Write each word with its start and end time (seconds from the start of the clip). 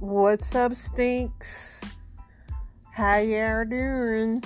What's 0.00 0.52
up, 0.54 0.74
stinks? 0.74 1.84
How 2.90 3.18
y'all 3.18 3.64
doing? 3.64 4.40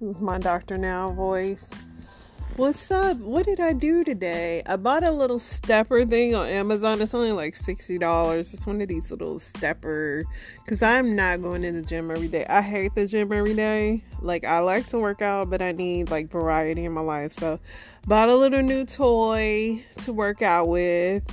This 0.00 0.16
is 0.16 0.22
my 0.22 0.38
Dr. 0.38 0.78
Now 0.78 1.10
voice. 1.10 1.72
What's 2.54 2.90
up? 2.90 3.16
What 3.16 3.46
did 3.46 3.58
I 3.58 3.72
do 3.72 4.04
today? 4.04 4.62
I 4.66 4.76
bought 4.76 5.02
a 5.02 5.10
little 5.10 5.40
stepper 5.40 6.04
thing 6.04 6.36
on 6.36 6.46
Amazon. 6.46 7.00
It's 7.00 7.14
only 7.14 7.32
like 7.32 7.54
$60. 7.54 8.38
It's 8.38 8.66
one 8.66 8.80
of 8.80 8.86
these 8.86 9.10
little 9.10 9.40
stepper 9.40 10.22
because 10.58 10.80
I'm 10.80 11.16
not 11.16 11.42
going 11.42 11.62
to 11.62 11.72
the 11.72 11.82
gym 11.82 12.12
every 12.12 12.28
day. 12.28 12.46
I 12.48 12.60
hate 12.60 12.94
the 12.94 13.08
gym 13.08 13.32
every 13.32 13.54
day. 13.54 14.04
Like 14.20 14.44
I 14.44 14.60
like 14.60 14.86
to 14.88 15.00
work 15.00 15.20
out, 15.20 15.50
but 15.50 15.62
I 15.62 15.72
need 15.72 16.10
like 16.10 16.30
variety 16.30 16.84
in 16.84 16.92
my 16.92 17.00
life. 17.00 17.32
So 17.32 17.58
bought 18.06 18.28
a 18.28 18.36
little 18.36 18.62
new 18.62 18.84
toy 18.84 19.82
to 20.02 20.12
work 20.12 20.42
out 20.42 20.68
with. 20.68 21.24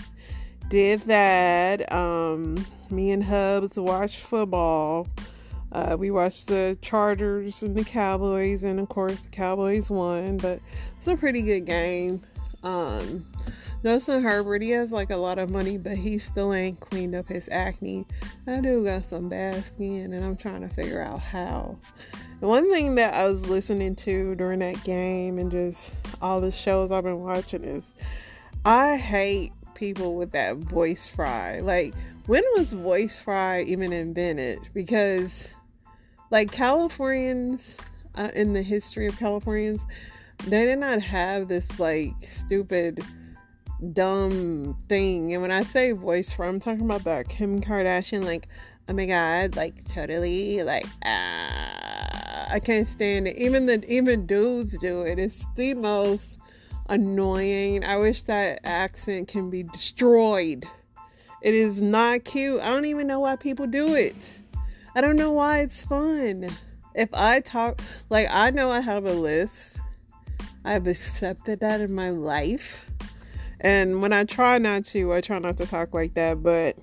Did 0.69 1.01
that. 1.01 1.91
Um 1.91 2.65
me 2.89 3.11
and 3.11 3.23
Hubs 3.23 3.79
watched 3.79 4.19
football. 4.19 5.07
Uh, 5.71 5.95
we 5.99 6.09
watched 6.09 6.47
the 6.47 6.77
Chargers 6.81 7.61
and 7.61 7.75
the 7.75 7.83
Cowboys, 7.83 8.63
and 8.63 8.79
of 8.79 8.89
course 8.89 9.23
the 9.23 9.29
Cowboys 9.29 9.91
won. 9.91 10.37
But 10.37 10.59
it's 10.97 11.07
a 11.07 11.15
pretty 11.15 11.43
good 11.43 11.65
game. 11.65 12.21
Um, 12.63 13.25
Justin 13.83 14.23
Herbert, 14.23 14.61
he 14.61 14.71
has 14.71 14.91
like 14.91 15.11
a 15.11 15.17
lot 15.17 15.37
of 15.37 15.49
money, 15.49 15.77
but 15.77 15.97
he 15.97 16.17
still 16.17 16.53
ain't 16.53 16.79
cleaned 16.79 17.15
up 17.15 17.27
his 17.27 17.47
acne. 17.51 18.05
I 18.47 18.59
do 18.59 18.83
got 18.83 19.05
some 19.05 19.29
bad 19.29 19.63
skin, 19.65 20.13
and 20.13 20.25
I'm 20.25 20.35
trying 20.35 20.61
to 20.61 20.69
figure 20.69 21.01
out 21.01 21.19
how. 21.19 21.77
And 22.41 22.49
one 22.49 22.71
thing 22.71 22.95
that 22.95 23.13
I 23.13 23.25
was 23.25 23.47
listening 23.47 23.95
to 23.97 24.35
during 24.35 24.59
that 24.59 24.83
game, 24.83 25.37
and 25.37 25.51
just 25.51 25.93
all 26.21 26.41
the 26.41 26.51
shows 26.51 26.91
I've 26.91 27.03
been 27.03 27.21
watching, 27.21 27.63
is 27.63 27.93
I 28.65 28.97
hate 28.97 29.53
people 29.79 30.15
with 30.15 30.31
that 30.33 30.57
voice 30.57 31.07
fry. 31.07 31.61
Like, 31.61 31.93
when 32.25 32.43
was 32.55 32.73
voice 32.73 33.17
fry 33.17 33.61
even 33.61 33.93
invented? 33.93 34.59
Because 34.73 35.53
like 36.29 36.51
Californians 36.51 37.77
uh, 38.15 38.29
in 38.35 38.53
the 38.53 38.61
history 38.61 39.07
of 39.07 39.17
Californians, 39.17 39.83
they 40.45 40.65
did 40.65 40.79
not 40.79 41.01
have 41.01 41.47
this 41.47 41.79
like 41.79 42.13
stupid, 42.21 43.03
dumb 43.93 44.77
thing. 44.87 45.33
And 45.33 45.41
when 45.41 45.51
I 45.51 45.63
say 45.63 45.93
voice 45.93 46.33
fry, 46.33 46.47
I'm 46.47 46.59
talking 46.59 46.85
about 46.85 47.05
that 47.05 47.29
Kim 47.29 47.61
Kardashian, 47.61 48.25
like, 48.25 48.47
oh 48.89 48.93
my 48.93 49.05
god, 49.05 49.55
like 49.55 49.85
totally, 49.85 50.61
like, 50.63 50.85
ah, 51.05 52.47
I 52.51 52.59
can't 52.63 52.87
stand 52.87 53.27
it. 53.27 53.37
Even 53.37 53.65
the 53.65 53.83
even 53.91 54.25
dudes 54.25 54.77
do 54.77 55.01
it. 55.01 55.19
It's 55.19 55.47
the 55.55 55.73
most 55.73 56.38
annoying. 56.89 57.85
I 57.85 57.97
wish 57.97 58.23
that 58.23 58.59
accent 58.65 59.29
can 59.29 59.49
be 59.49 59.63
destroyed. 59.63 60.65
It 61.41 61.53
is 61.53 61.81
not 61.81 62.25
cute. 62.25 62.59
I 62.59 62.69
don't 62.69 62.85
even 62.85 63.07
know 63.07 63.21
why 63.21 63.37
people 63.37 63.67
do 63.67 63.95
it. 63.95 64.15
I 64.95 65.01
don't 65.01 65.15
know 65.15 65.31
why 65.31 65.59
it's 65.59 65.83
fun. 65.83 66.49
If 66.95 67.09
I 67.13 67.39
talk, 67.39 67.81
like, 68.09 68.27
I 68.29 68.49
know 68.49 68.69
I 68.69 68.81
have 68.81 69.05
a 69.05 69.13
list, 69.13 69.77
I've 70.65 70.87
accepted 70.87 71.61
that 71.61 71.79
in 71.79 71.93
my 71.93 72.09
life. 72.09 72.89
And 73.61 74.01
when 74.01 74.11
I 74.11 74.23
try 74.25 74.57
not 74.57 74.83
to, 74.85 75.13
I 75.13 75.21
try 75.21 75.39
not 75.39 75.57
to 75.57 75.65
talk 75.65 75.93
like 75.93 76.15
that. 76.15 76.43
But 76.43 76.77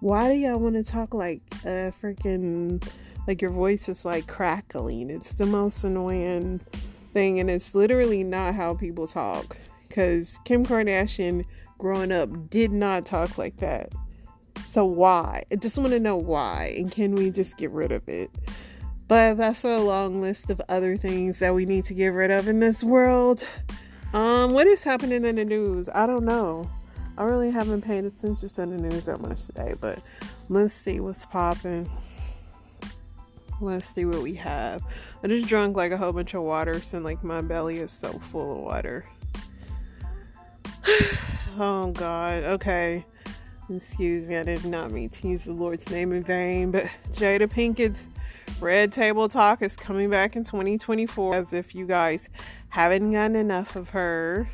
why 0.00 0.32
do 0.32 0.38
y'all 0.38 0.58
want 0.58 0.74
to 0.74 0.82
talk 0.82 1.14
like 1.14 1.42
a 1.64 1.92
freaking, 2.02 2.84
like 3.26 3.42
your 3.42 3.50
voice 3.50 3.88
is 3.88 4.04
like 4.04 4.26
crackling? 4.26 5.10
It's 5.10 5.34
the 5.34 5.46
most 5.46 5.84
annoying 5.84 6.60
thing. 7.12 7.40
And 7.40 7.50
it's 7.50 7.74
literally 7.74 8.24
not 8.24 8.54
how 8.54 8.74
people 8.74 9.06
talk. 9.06 9.56
Because 9.88 10.38
Kim 10.44 10.66
Kardashian 10.66 11.44
growing 11.78 12.12
up 12.12 12.50
did 12.50 12.72
not 12.72 13.06
talk 13.06 13.38
like 13.38 13.56
that. 13.58 13.92
So 14.64 14.84
why? 14.84 15.44
I 15.50 15.56
just 15.56 15.78
want 15.78 15.92
to 15.92 16.00
know 16.00 16.16
why, 16.16 16.74
and 16.76 16.90
can 16.90 17.14
we 17.14 17.30
just 17.30 17.56
get 17.56 17.70
rid 17.70 17.92
of 17.92 18.06
it? 18.08 18.30
But 19.06 19.38
that's 19.38 19.64
a 19.64 19.78
long 19.78 20.20
list 20.20 20.50
of 20.50 20.60
other 20.68 20.96
things 20.96 21.38
that 21.38 21.54
we 21.54 21.64
need 21.64 21.86
to 21.86 21.94
get 21.94 22.08
rid 22.08 22.30
of 22.30 22.48
in 22.48 22.60
this 22.60 22.84
world. 22.84 23.46
Um, 24.12 24.52
what 24.52 24.66
is 24.66 24.84
happening 24.84 25.24
in 25.24 25.36
the 25.36 25.44
news? 25.44 25.88
I 25.94 26.06
don't 26.06 26.24
know. 26.24 26.70
I 27.16 27.24
really 27.24 27.50
haven't 27.50 27.82
paid 27.82 28.04
attention 28.04 28.48
to 28.48 28.54
the 28.54 28.66
news 28.66 29.06
that 29.06 29.20
much 29.20 29.46
today, 29.46 29.74
but 29.80 30.02
let's 30.48 30.74
see 30.74 31.00
what's 31.00 31.24
popping. 31.24 31.90
Let's 33.60 33.86
see 33.86 34.04
what 34.04 34.22
we 34.22 34.34
have. 34.34 34.82
I 35.22 35.26
just 35.26 35.48
drank 35.48 35.76
like 35.76 35.90
a 35.90 35.96
whole 35.96 36.12
bunch 36.12 36.34
of 36.34 36.42
water, 36.42 36.80
so 36.80 36.98
like 36.98 37.24
my 37.24 37.40
belly 37.40 37.78
is 37.78 37.90
so 37.90 38.12
full 38.12 38.52
of 38.52 38.58
water. 38.58 39.04
oh 41.58 41.92
God. 41.92 42.44
Okay. 42.44 43.04
Excuse 43.70 44.24
me, 44.24 44.36
I 44.36 44.44
did 44.44 44.64
not 44.64 44.92
mean 44.92 45.10
to 45.10 45.28
use 45.28 45.44
the 45.44 45.52
Lord's 45.52 45.90
name 45.90 46.12
in 46.12 46.22
vain, 46.22 46.70
but 46.70 46.84
Jada 47.10 47.46
Pinkett's 47.46 48.08
Red 48.60 48.92
Table 48.92 49.28
Talk 49.28 49.60
is 49.60 49.76
coming 49.76 50.08
back 50.08 50.36
in 50.36 50.42
2024 50.42 51.34
as 51.34 51.52
if 51.52 51.74
you 51.74 51.86
guys 51.86 52.30
haven't 52.70 53.12
gotten 53.12 53.36
enough 53.36 53.76
of 53.76 53.90
her. 53.90 54.48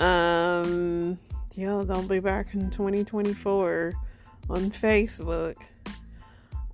Um, 0.00 1.16
yeah, 1.54 1.84
they'll 1.86 2.02
be 2.02 2.18
back 2.18 2.54
in 2.54 2.70
2024 2.70 3.94
on 4.50 4.70
Facebook. 4.70 5.56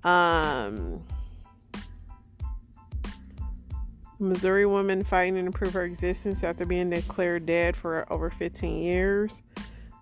Um, 0.03 1.03
Missouri 4.19 4.65
woman 4.65 5.03
fighting 5.03 5.45
to 5.45 5.51
prove 5.51 5.73
her 5.73 5.83
existence 5.83 6.43
after 6.43 6.65
being 6.65 6.89
declared 6.89 7.45
dead 7.45 7.75
for 7.75 8.11
over 8.11 8.29
15 8.29 8.83
years. 8.83 9.43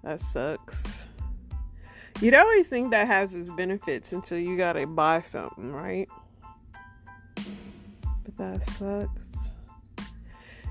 That 0.03 0.19
sucks. 0.19 1.08
You'd 2.19 2.34
always 2.34 2.68
think 2.68 2.91
that 2.91 3.06
has 3.06 3.35
its 3.35 3.52
benefits 3.52 4.12
until 4.12 4.40
you 4.40 4.58
gotta 4.58 4.88
buy 4.88 5.22
something, 5.22 5.72
right? 5.72 6.09
But 7.35 8.38
that 8.38 8.64
sucks. 8.64 9.52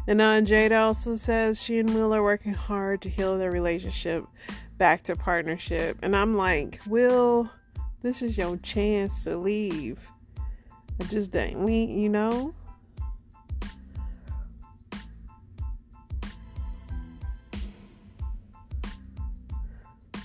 And 0.09 0.21
uh, 0.21 0.41
Jada 0.41 0.81
also 0.81 1.17
says 1.17 1.63
she 1.63 1.79
and 1.79 1.95
Will 1.95 2.15
are 2.15 2.23
working 2.23 2.55
hard 2.55 3.03
to 3.03 3.09
heal 3.09 3.39
their 3.39 3.51
relationship 3.51 4.25
back 4.77 5.03
to 5.03 5.17
partnership. 5.17 5.99
And 6.03 6.17
I'm 6.17 6.37
like, 6.37 6.81
Will, 6.87 7.51
this 8.03 8.23
is 8.23 8.39
your 8.39 8.57
chance 8.59 9.25
to 9.25 9.37
leave. 9.37 10.11
I 11.01 11.05
just 11.05 11.33
didn't 11.33 11.65
we, 11.65 11.85
you 11.85 12.09
know? 12.09 12.55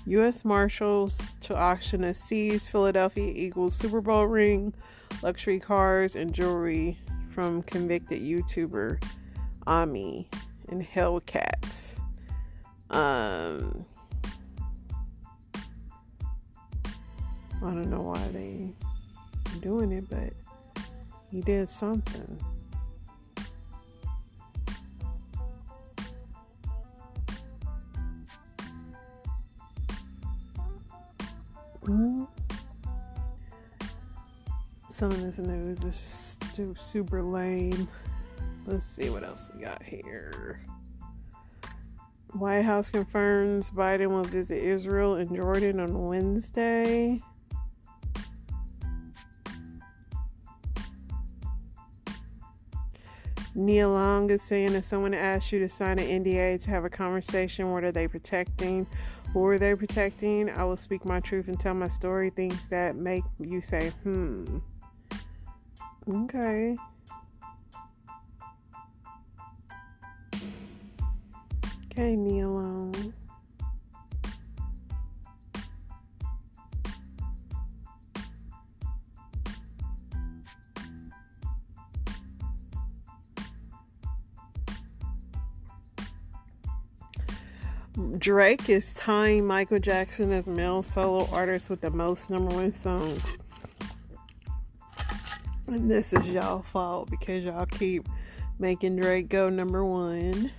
U.S. 0.06 0.44
Marshals 0.44 1.38
to 1.38 1.56
auction 1.56 2.04
a 2.04 2.14
seized 2.14 2.70
Philadelphia 2.70 3.32
Eagles 3.36 3.76
Super 3.76 4.02
Bowl 4.02 4.26
ring, 4.26 4.74
luxury 5.22 5.60
cars, 5.60 6.16
and 6.16 6.34
jewelry 6.34 6.98
from 7.30 7.64
convicted 7.64 8.20
YouTuber 8.20 9.02
Omi 9.68 10.28
and 10.70 10.82
Hellcat. 10.82 12.00
Um, 12.90 13.86
I 17.64 17.66
don't 17.66 17.92
know 17.92 18.02
why 18.02 18.28
they 18.30 18.74
doing 19.62 19.92
it, 19.92 20.10
but 20.10 20.34
he 21.30 21.42
did 21.42 21.70
something. 21.70 22.40
Mm-hmm. 31.84 32.24
Some 34.88 35.12
of 35.12 35.22
this 35.22 35.40
news 35.40 35.84
is 35.84 36.40
just 36.56 36.82
super 36.82 37.22
lame. 37.22 37.88
Let's 38.66 38.86
see 38.86 39.10
what 39.10 39.24
else 39.24 39.50
we 39.54 39.64
got 39.64 39.84
here. 39.84 40.62
White 42.34 42.64
House 42.64 42.92
confirms 42.92 43.72
Biden 43.72 44.10
will 44.10 44.24
visit 44.24 44.64
Israel 44.64 45.16
and 45.16 45.36
Jordan 45.36 45.80
on 45.80 46.08
Wednesday. 46.08 47.22
Nia 53.54 53.88
Long 53.88 54.30
is 54.30 54.42
saying 54.42 54.74
if 54.76 54.86
someone 54.86 55.14
asks 55.14 55.52
you 55.52 55.60
to 55.60 55.68
sign 55.68 56.00
an 56.00 56.24
NDA 56.24 56.64
to 56.64 56.70
have 56.70 56.86
a 56.86 56.90
conversation, 56.90 57.72
what 57.72 57.84
are 57.84 57.92
they 57.92 58.08
protecting? 58.08 58.88
Who 59.34 59.46
are 59.46 59.58
they 59.58 59.76
protecting? 59.76 60.50
I 60.50 60.64
will 60.64 60.78
speak 60.78 61.04
my 61.04 61.20
truth 61.20 61.50
and 61.50 61.60
tell 61.60 61.74
my 61.74 61.90
story. 61.90 62.30
Things 62.30 62.68
that 62.70 62.96
make 62.96 63.24
you 63.40 63.60
say, 63.60 63.92
hmm. 64.04 64.60
Okay. 66.10 66.78
Okay, 71.92 72.16
Nia 72.16 72.48
Long. 72.48 73.14
Drake 88.18 88.70
is 88.70 88.94
tying 88.94 89.46
Michael 89.46 89.80
Jackson 89.80 90.32
as 90.32 90.50
male 90.50 90.84
solo 90.84 91.30
artist 91.32 91.70
with 91.70 91.82
the 91.82 91.92
most 91.92 92.30
number 92.30 92.54
one 92.54 92.74
songs. 92.74 93.38
And 95.68 95.90
this 95.90 96.12
is 96.12 96.28
y'all 96.28 96.62
fault 96.62 97.10
because 97.10 97.46
y'all 97.46 97.66
keep 97.66 98.08
making 98.60 98.98
Drake 98.98 99.30
go 99.30 99.50
number 99.50 99.86
one. 99.86 100.52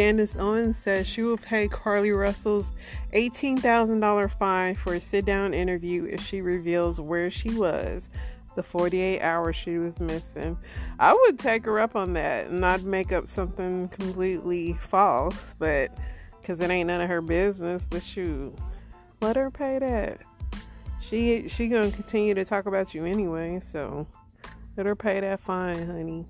Candace 0.00 0.38
Owens 0.38 0.78
says 0.78 1.06
she 1.06 1.20
will 1.20 1.36
pay 1.36 1.68
Carlee 1.68 2.18
Russell's 2.18 2.72
$18,000 3.12 4.38
fine 4.38 4.74
for 4.74 4.94
a 4.94 5.00
sit 5.00 5.26
down 5.26 5.52
interview 5.52 6.06
if 6.06 6.22
she 6.22 6.40
reveals 6.40 6.98
where 7.02 7.30
she 7.30 7.54
was 7.54 8.08
the 8.56 8.62
48 8.62 9.20
hours 9.20 9.56
she 9.56 9.76
was 9.76 10.00
missing. 10.00 10.56
I 10.98 11.12
would 11.12 11.38
take 11.38 11.66
her 11.66 11.78
up 11.78 11.96
on 11.96 12.14
that 12.14 12.46
and 12.46 12.62
not 12.62 12.80
make 12.80 13.12
up 13.12 13.28
something 13.28 13.88
completely 13.88 14.72
false, 14.80 15.52
but 15.58 15.90
because 16.40 16.62
it 16.62 16.70
ain't 16.70 16.86
none 16.86 17.02
of 17.02 17.10
her 17.10 17.20
business. 17.20 17.86
But 17.86 18.02
shoot, 18.02 18.54
let 19.20 19.36
her 19.36 19.50
pay 19.50 19.80
that. 19.80 20.16
She 21.02 21.46
she 21.46 21.68
gonna 21.68 21.90
continue 21.90 22.32
to 22.32 22.46
talk 22.46 22.64
about 22.64 22.94
you 22.94 23.04
anyway, 23.04 23.60
so 23.60 24.06
let 24.78 24.86
her 24.86 24.96
pay 24.96 25.20
that 25.20 25.40
fine, 25.40 25.86
honey. 25.86 26.24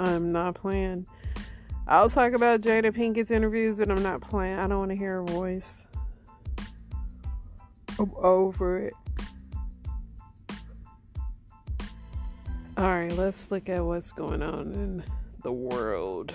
I'm 0.00 0.32
not 0.32 0.54
playing. 0.54 1.06
I'll 1.86 2.08
talk 2.08 2.32
about 2.32 2.62
Jada 2.62 2.90
Pinkett's 2.90 3.30
interviews, 3.30 3.78
but 3.78 3.90
I'm 3.90 4.02
not 4.02 4.22
playing. 4.22 4.58
I 4.58 4.66
don't 4.66 4.78
want 4.78 4.90
to 4.92 4.96
hear 4.96 5.16
her 5.16 5.24
voice. 5.24 5.86
I'm 7.98 8.10
over 8.16 8.78
it. 8.78 8.94
Alright, 12.78 13.12
let's 13.12 13.50
look 13.50 13.68
at 13.68 13.84
what's 13.84 14.14
going 14.14 14.42
on 14.42 14.72
in 14.72 15.04
the 15.42 15.52
world. 15.52 16.32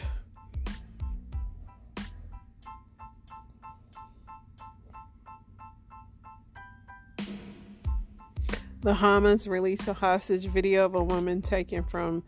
The 8.82 8.94
Hamas 8.94 9.50
released 9.50 9.88
a 9.88 9.94
hostage 9.94 10.46
video 10.46 10.86
of 10.86 10.94
a 10.94 11.04
woman 11.04 11.42
taken 11.42 11.84
from 11.84 12.22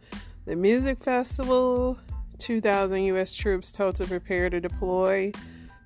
the 0.48 0.56
music 0.56 0.98
festival, 0.98 2.00
2,000 2.38 3.04
U.S. 3.04 3.36
troops 3.36 3.70
told 3.70 3.96
to 3.96 4.06
prepare 4.06 4.50
to 4.50 4.62
deploy 4.62 5.34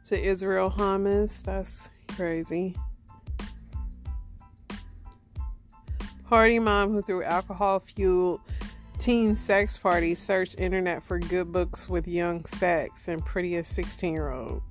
to 0.04 0.22
Israel 0.22 0.70
Hamas. 0.70 1.44
That's 1.44 1.90
crazy. 2.10 2.76
Party 6.30 6.60
mom 6.60 6.92
who 6.92 7.02
threw 7.02 7.24
alcohol 7.24 7.80
fueled 7.80 8.40
teen 9.00 9.36
sex 9.36 9.80
party 9.80 10.14
searched 10.14 10.60
internet 10.60 11.02
for 11.02 11.18
good 11.18 11.52
books 11.52 11.90
with 11.90 12.08
young 12.08 12.46
sex 12.46 13.08
and 13.08 13.26
prettiest 13.26 13.74
16 13.74 14.14
year 14.14 14.32
old. 14.32 14.62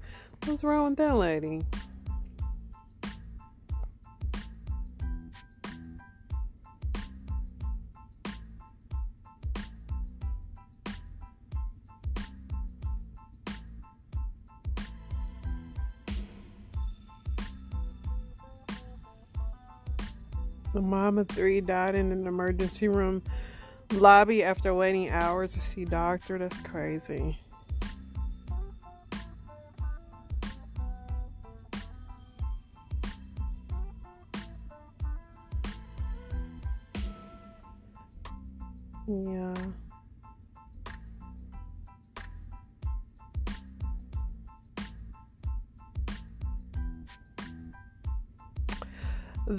What's 0.45 0.63
wrong 0.63 0.91
with 0.91 0.99
that 0.99 1.17
lady? 1.17 1.67
The 20.73 20.81
mom 20.81 21.19
of 21.19 21.29
three 21.29 21.61
died 21.61 21.95
in 21.95 22.13
an 22.13 22.27
emergency 22.27 22.89
room 22.89 23.23
lobby 23.93 24.45
after 24.45 24.73
waiting 24.73 25.11
hours 25.11 25.55
to 25.55 25.61
see 25.61 25.85
doctor. 25.85 26.39
That's 26.39 26.61
crazy. 26.61 27.41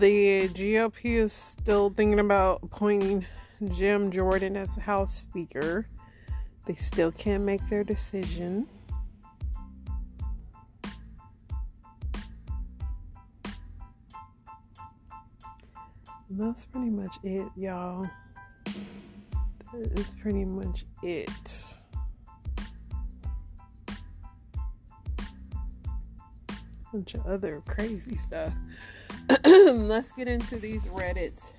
The 0.02 0.48
GOP 0.48 1.18
is 1.18 1.32
still 1.32 1.92
thinking 1.92 2.20
about 2.20 2.62
appointing 2.64 3.24
Jim 3.76 4.10
Jordan 4.10 4.58
as 4.58 4.76
House 4.76 5.14
Speaker. 5.14 5.86
They 6.66 6.74
still 6.74 7.12
can't 7.12 7.44
make 7.44 7.64
their 7.68 7.84
decision. 7.84 8.66
And 16.30 16.40
that's 16.40 16.66
pretty 16.66 16.90
much 16.90 17.18
it, 17.24 17.48
y'all. 17.56 18.10
That 18.66 19.92
is 20.00 20.16
pretty 20.20 20.46
much 20.46 20.86
it. 21.04 21.76
Bunch 26.92 27.14
of 27.14 27.24
other 27.28 27.62
crazy 27.68 28.16
stuff. 28.16 28.52
let's 29.46 30.12
get 30.12 30.28
into 30.28 30.58
these 30.58 30.88
Reddits. 30.88 31.54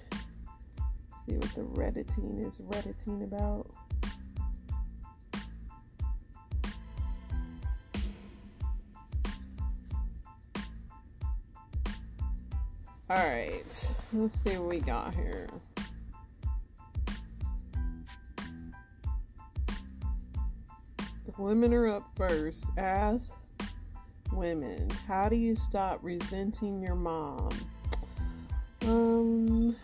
See 1.25 1.33
what 1.37 1.55
the 1.55 1.63
Redditing 1.63 2.39
is 2.47 2.61
Redditing 2.65 3.23
about. 3.23 3.71
Alright, 13.11 13.95
let's 14.13 14.35
see 14.35 14.57
what 14.57 14.69
we 14.69 14.81
got 14.81 15.15
here. 15.15 15.49
The 20.99 21.33
women 21.39 21.73
are 21.73 21.89
up 21.89 22.11
first. 22.17 22.71
As 22.77 23.35
women. 24.33 24.89
How 25.07 25.29
do 25.29 25.37
you 25.37 25.55
stop 25.55 26.01
resenting 26.03 26.83
your 26.83 26.95
mom? 26.95 27.51
Um, 28.87 29.77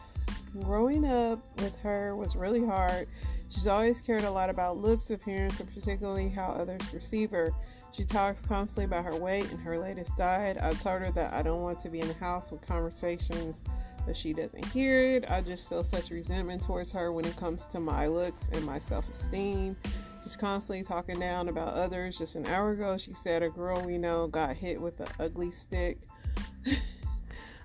growing 0.61 1.05
up 1.05 1.41
with 1.61 1.79
her 1.81 2.17
was 2.17 2.37
really 2.37 2.65
hard. 2.65 3.07
She's 3.49 3.67
always 3.67 4.01
cared 4.01 4.25
a 4.25 4.31
lot 4.31 4.51
about 4.51 4.77
looks, 4.77 5.11
appearance, 5.11 5.61
and 5.61 5.73
particularly 5.75 6.29
how 6.29 6.49
others 6.49 6.87
perceive 6.91 7.31
her. 7.31 7.53
She 7.93 8.05
talks 8.05 8.43
constantly 8.43 8.85
about 8.85 9.05
her 9.05 9.17
weight 9.17 9.51
and 9.51 9.61
her 9.61 9.79
latest 9.79 10.17
diet. 10.17 10.59
I 10.61 10.75
told 10.75 11.01
her 11.01 11.11
that 11.13 11.33
I 11.33 11.43
don't 11.43 11.63
want 11.63 11.79
to 11.81 11.89
be 11.89 12.01
in 12.01 12.09
the 12.09 12.15
house 12.15 12.53
with 12.53 12.67
conversations 12.67 13.63
but 14.09 14.17
she 14.17 14.33
doesn't 14.33 14.65
hear 14.69 14.99
it. 15.01 15.31
I 15.31 15.43
just 15.43 15.69
feel 15.69 15.85
such 15.85 16.09
resentment 16.09 16.63
towards 16.63 16.91
her 16.93 17.13
when 17.13 17.27
it 17.27 17.37
comes 17.37 17.67
to 17.67 17.79
my 17.79 18.07
looks 18.07 18.49
and 18.49 18.65
my 18.65 18.79
self 18.79 19.07
esteem 19.11 19.77
just 20.23 20.41
constantly 20.41 20.83
talking 20.83 21.21
down 21.21 21.49
about 21.49 21.75
others. 21.75 22.17
Just 22.17 22.35
an 22.35 22.47
hour 22.47 22.71
ago, 22.71 22.97
she 22.97 23.13
said 23.13 23.43
a 23.43 23.51
girl 23.51 23.83
we 23.83 23.99
know 23.99 24.27
got 24.27 24.57
hit 24.57 24.81
with 24.81 24.99
an 25.01 25.09
ugly 25.21 25.51
stick. 25.51 25.99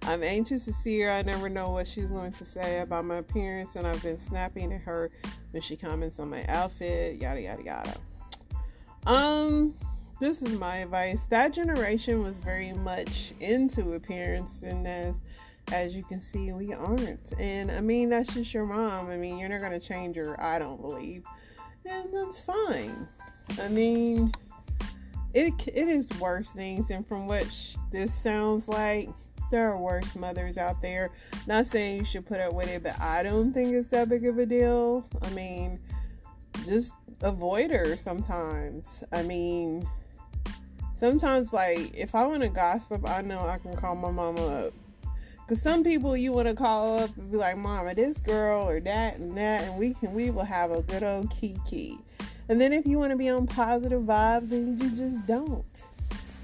I'm 0.05 0.24
anxious 0.24 0.65
to 0.65 0.74
see 0.74 1.00
her. 1.01 1.10
I 1.10 1.22
never 1.22 1.50
know 1.50 1.72
what 1.72 1.88
she's 1.88 2.12
going 2.12 2.33
to 2.33 2.45
say 2.45 2.79
about 2.79 3.05
my 3.05 3.17
appearance, 3.17 3.75
and 3.75 3.88
I've 3.88 4.01
been 4.03 4.17
snapping 4.17 4.74
at 4.74 4.81
her 4.81 5.10
when 5.51 5.62
she 5.62 5.75
comments 5.75 6.19
on 6.19 6.29
my 6.29 6.45
outfit, 6.48 7.22
yada 7.22 7.41
yada 7.41 7.63
yada. 7.63 7.95
Um, 9.05 9.74
this 10.19 10.41
is 10.41 10.57
my 10.57 10.77
advice. 10.77 11.25
That 11.27 11.53
generation 11.53 12.24
was 12.24 12.39
very 12.39 12.74
much 12.74 13.33
into 13.39 13.93
appearance, 13.93 14.63
and 14.63 14.88
as 14.88 15.24
as 15.72 15.95
you 15.95 16.03
can 16.03 16.19
see, 16.19 16.51
we 16.51 16.74
aren't. 16.74 17.33
And 17.39 17.72
I 17.72 17.79
mean, 17.79 18.10
that's 18.10 18.33
just 18.33 18.53
your 18.53 18.65
mom. 18.65 19.10
I 19.10 19.17
mean, 19.17 19.38
you're 19.38 19.50
not 19.50 19.62
going 19.62 19.72
to 19.72 19.79
change 19.79 20.17
her, 20.17 20.41
I 20.41 20.60
don't 20.60 20.81
believe 20.81 21.24
and 21.86 22.13
that's 22.13 22.43
fine. 22.43 23.07
I 23.62 23.67
mean, 23.69 24.31
it 25.33 25.53
it 25.67 25.88
is 25.88 26.10
worse 26.19 26.51
things, 26.53 26.89
and 26.89 27.07
from 27.07 27.27
what 27.27 27.48
this 27.91 28.13
sounds 28.13 28.67
like, 28.67 29.10
there 29.51 29.71
are 29.71 29.77
worse 29.77 30.15
mothers 30.15 30.57
out 30.57 30.81
there. 30.81 31.12
Not 31.47 31.67
saying 31.67 31.97
you 31.97 32.05
should 32.05 32.25
put 32.25 32.39
up 32.39 32.53
with 32.53 32.69
it, 32.69 32.83
but 32.83 33.00
I 33.00 33.23
don't 33.23 33.53
think 33.53 33.73
it's 33.73 33.89
that 33.89 34.09
big 34.09 34.25
of 34.25 34.38
a 34.38 34.45
deal. 34.45 35.07
I 35.21 35.29
mean, 35.31 35.79
just 36.65 36.95
avoid 37.21 37.71
her 37.71 37.95
sometimes. 37.97 39.03
I 39.12 39.23
mean, 39.23 39.88
sometimes 40.93 41.53
like 41.53 41.93
if 41.95 42.15
I 42.15 42.25
want 42.25 42.43
to 42.43 42.50
gossip, 42.50 43.07
I 43.07 43.21
know 43.21 43.47
I 43.47 43.57
can 43.57 43.75
call 43.75 43.95
my 43.95 44.12
mama 44.12 44.65
up 44.65 44.73
Cause 45.47 45.62
some 45.62 45.83
people 45.83 46.15
you 46.15 46.31
want 46.31 46.47
to 46.47 46.55
call 46.55 47.00
up 47.00 47.17
and 47.17 47.29
be 47.29 47.35
like, 47.35 47.57
"Mama, 47.57 47.93
this 47.93 48.19
girl 48.21 48.67
or 48.67 48.79
that 48.79 49.17
and 49.17 49.35
that," 49.35 49.63
and 49.65 49.77
we 49.77 49.93
can 49.93 50.13
we 50.13 50.31
will 50.31 50.45
have 50.45 50.71
a 50.71 50.81
good 50.83 51.03
old 51.03 51.29
kiki. 51.29 51.97
And 52.47 52.62
then 52.62 52.71
if 52.71 52.85
you 52.85 52.97
want 52.97 53.12
to 53.12 53.17
be 53.17 53.27
on 53.27 53.45
positive 53.45 54.03
vibes, 54.03 54.50
then 54.50 54.77
you 54.77 54.89
just 54.91 55.27
don't. 55.27 55.83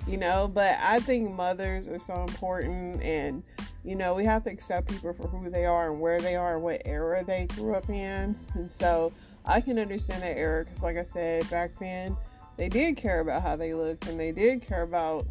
You 0.09 0.17
know, 0.17 0.49
but 0.51 0.77
I 0.81 0.99
think 0.99 1.31
mothers 1.31 1.87
are 1.87 1.99
so 1.99 2.23
important 2.23 3.03
and 3.03 3.43
you 3.83 3.95
know, 3.95 4.13
we 4.13 4.25
have 4.25 4.43
to 4.43 4.49
accept 4.49 4.89
people 4.89 5.13
for 5.13 5.27
who 5.27 5.49
they 5.49 5.65
are 5.65 5.91
and 5.91 6.01
where 6.01 6.19
they 6.19 6.35
are 6.35 6.55
and 6.55 6.63
what 6.63 6.81
era 6.83 7.23
they 7.23 7.47
grew 7.55 7.75
up 7.75 7.89
in. 7.89 8.35
And 8.55 8.69
so 8.69 9.13
I 9.45 9.61
can 9.61 9.79
understand 9.79 10.21
that 10.23 10.37
era 10.37 10.63
because, 10.63 10.83
like 10.83 10.97
I 10.97 11.03
said, 11.03 11.49
back 11.49 11.77
then 11.77 12.17
they 12.57 12.69
did 12.69 12.97
care 12.97 13.21
about 13.21 13.41
how 13.41 13.55
they 13.55 13.73
looked 13.73 14.07
and 14.07 14.19
they 14.19 14.31
did 14.31 14.61
care 14.61 14.81
about 14.81 15.27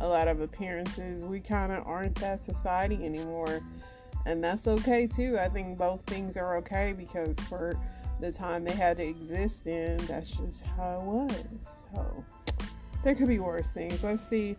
a 0.00 0.08
lot 0.08 0.28
of 0.28 0.40
appearances. 0.40 1.22
We 1.22 1.38
kind 1.38 1.70
of 1.70 1.86
aren't 1.86 2.16
that 2.16 2.40
society 2.40 3.04
anymore. 3.04 3.60
And 4.26 4.42
that's 4.42 4.66
okay 4.66 5.06
too. 5.06 5.38
I 5.38 5.48
think 5.48 5.78
both 5.78 6.02
things 6.02 6.36
are 6.36 6.56
okay 6.56 6.94
because 6.96 7.38
for 7.40 7.76
the 8.20 8.32
time 8.32 8.64
they 8.64 8.72
had 8.72 8.96
to 8.96 9.04
exist 9.04 9.66
in, 9.66 9.98
that's 10.06 10.30
just 10.30 10.66
how 10.66 11.00
it 11.00 11.04
was. 11.04 11.86
So 11.92 12.24
there 13.04 13.14
could 13.14 13.28
be 13.28 13.38
worse 13.38 13.72
things. 13.72 14.04
Let's 14.04 14.22
see 14.22 14.56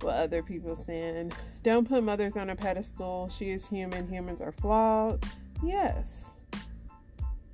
what 0.00 0.16
other 0.16 0.42
people 0.42 0.74
saying. 0.76 1.32
Don't 1.62 1.88
put 1.88 2.02
mothers 2.02 2.36
on 2.36 2.50
a 2.50 2.56
pedestal. 2.56 3.28
She 3.28 3.50
is 3.50 3.68
human. 3.68 4.08
Humans 4.08 4.40
are 4.40 4.52
flawed. 4.52 5.24
Yes. 5.62 6.32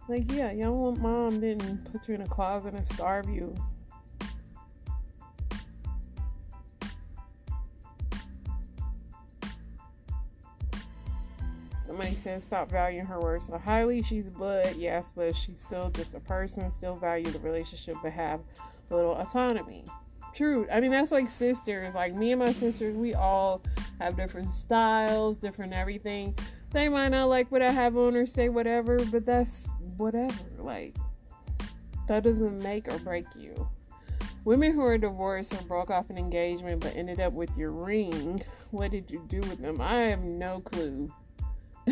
Like, 0.08 0.30
yeah, 0.32 0.52
your 0.52 0.94
mom 0.96 1.40
didn't 1.40 1.84
put 1.92 2.08
you 2.08 2.14
in 2.14 2.22
a 2.22 2.26
closet 2.26 2.74
and 2.74 2.86
starve 2.86 3.28
you. 3.28 3.54
Somebody 11.86 12.16
said 12.16 12.42
stop 12.42 12.70
valuing 12.70 13.06
her 13.06 13.20
words 13.20 13.46
so 13.46 13.58
highly. 13.58 14.02
She's 14.02 14.30
blood, 14.30 14.76
yes, 14.76 15.12
but 15.14 15.34
she's 15.34 15.60
still 15.60 15.90
just 15.90 16.14
a 16.14 16.20
person. 16.20 16.70
Still 16.70 16.96
value 16.96 17.30
the 17.30 17.40
relationship, 17.40 17.96
but 18.02 18.12
have 18.12 18.40
little 18.90 19.16
autonomy. 19.16 19.84
True. 20.34 20.66
I 20.70 20.80
mean, 20.80 20.90
that's 20.90 21.12
like 21.12 21.28
sisters. 21.28 21.94
Like 21.94 22.14
me 22.14 22.32
and 22.32 22.38
my 22.38 22.52
sisters, 22.52 22.96
we 22.96 23.14
all 23.14 23.62
have 24.00 24.16
different 24.16 24.52
styles, 24.52 25.38
different 25.38 25.72
everything. 25.72 26.36
They 26.70 26.88
might 26.88 27.08
not 27.08 27.28
like 27.28 27.50
what 27.50 27.62
I 27.62 27.70
have 27.70 27.96
on 27.96 28.14
or 28.14 28.26
say 28.26 28.48
whatever, 28.48 28.98
but 29.06 29.24
that's 29.24 29.68
whatever. 29.96 30.34
Like, 30.58 30.96
that 32.06 32.22
doesn't 32.22 32.62
make 32.62 32.92
or 32.92 32.98
break 32.98 33.26
you. 33.36 33.68
Women 34.44 34.72
who 34.72 34.82
are 34.82 34.96
divorced 34.98 35.52
or 35.54 35.62
broke 35.64 35.90
off 35.90 36.10
an 36.10 36.18
engagement 36.18 36.80
but 36.80 36.94
ended 36.96 37.20
up 37.20 37.32
with 37.32 37.56
your 37.56 37.70
ring, 37.70 38.42
what 38.70 38.90
did 38.90 39.10
you 39.10 39.24
do 39.28 39.40
with 39.40 39.60
them? 39.60 39.80
I 39.80 39.94
have 39.94 40.22
no 40.22 40.60
clue. 40.60 41.12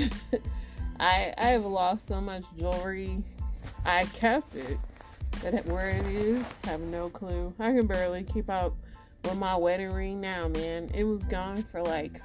I 0.99 1.35
I 1.37 1.49
have 1.49 1.65
lost 1.65 2.07
so 2.09 2.21
much 2.21 2.45
jewelry. 2.59 3.23
I 3.85 4.05
kept 4.05 4.55
it 4.55 4.79
that 5.43 5.67
where 5.67 5.91
it 5.91 6.07
is, 6.07 6.59
have 6.65 6.81
no 6.81 7.09
clue. 7.09 7.53
I 7.59 7.73
can 7.73 7.87
barely 7.87 8.25
keep 8.25 8.49
up 8.51 8.75
with 9.25 9.37
my 9.37 9.57
wedding 9.57 9.93
ring 9.93 10.21
now, 10.21 10.49
man. 10.49 10.91
It 10.95 11.05
was 11.05 11.25
gone 11.25 11.63
for 11.63 11.83
like 11.83 12.21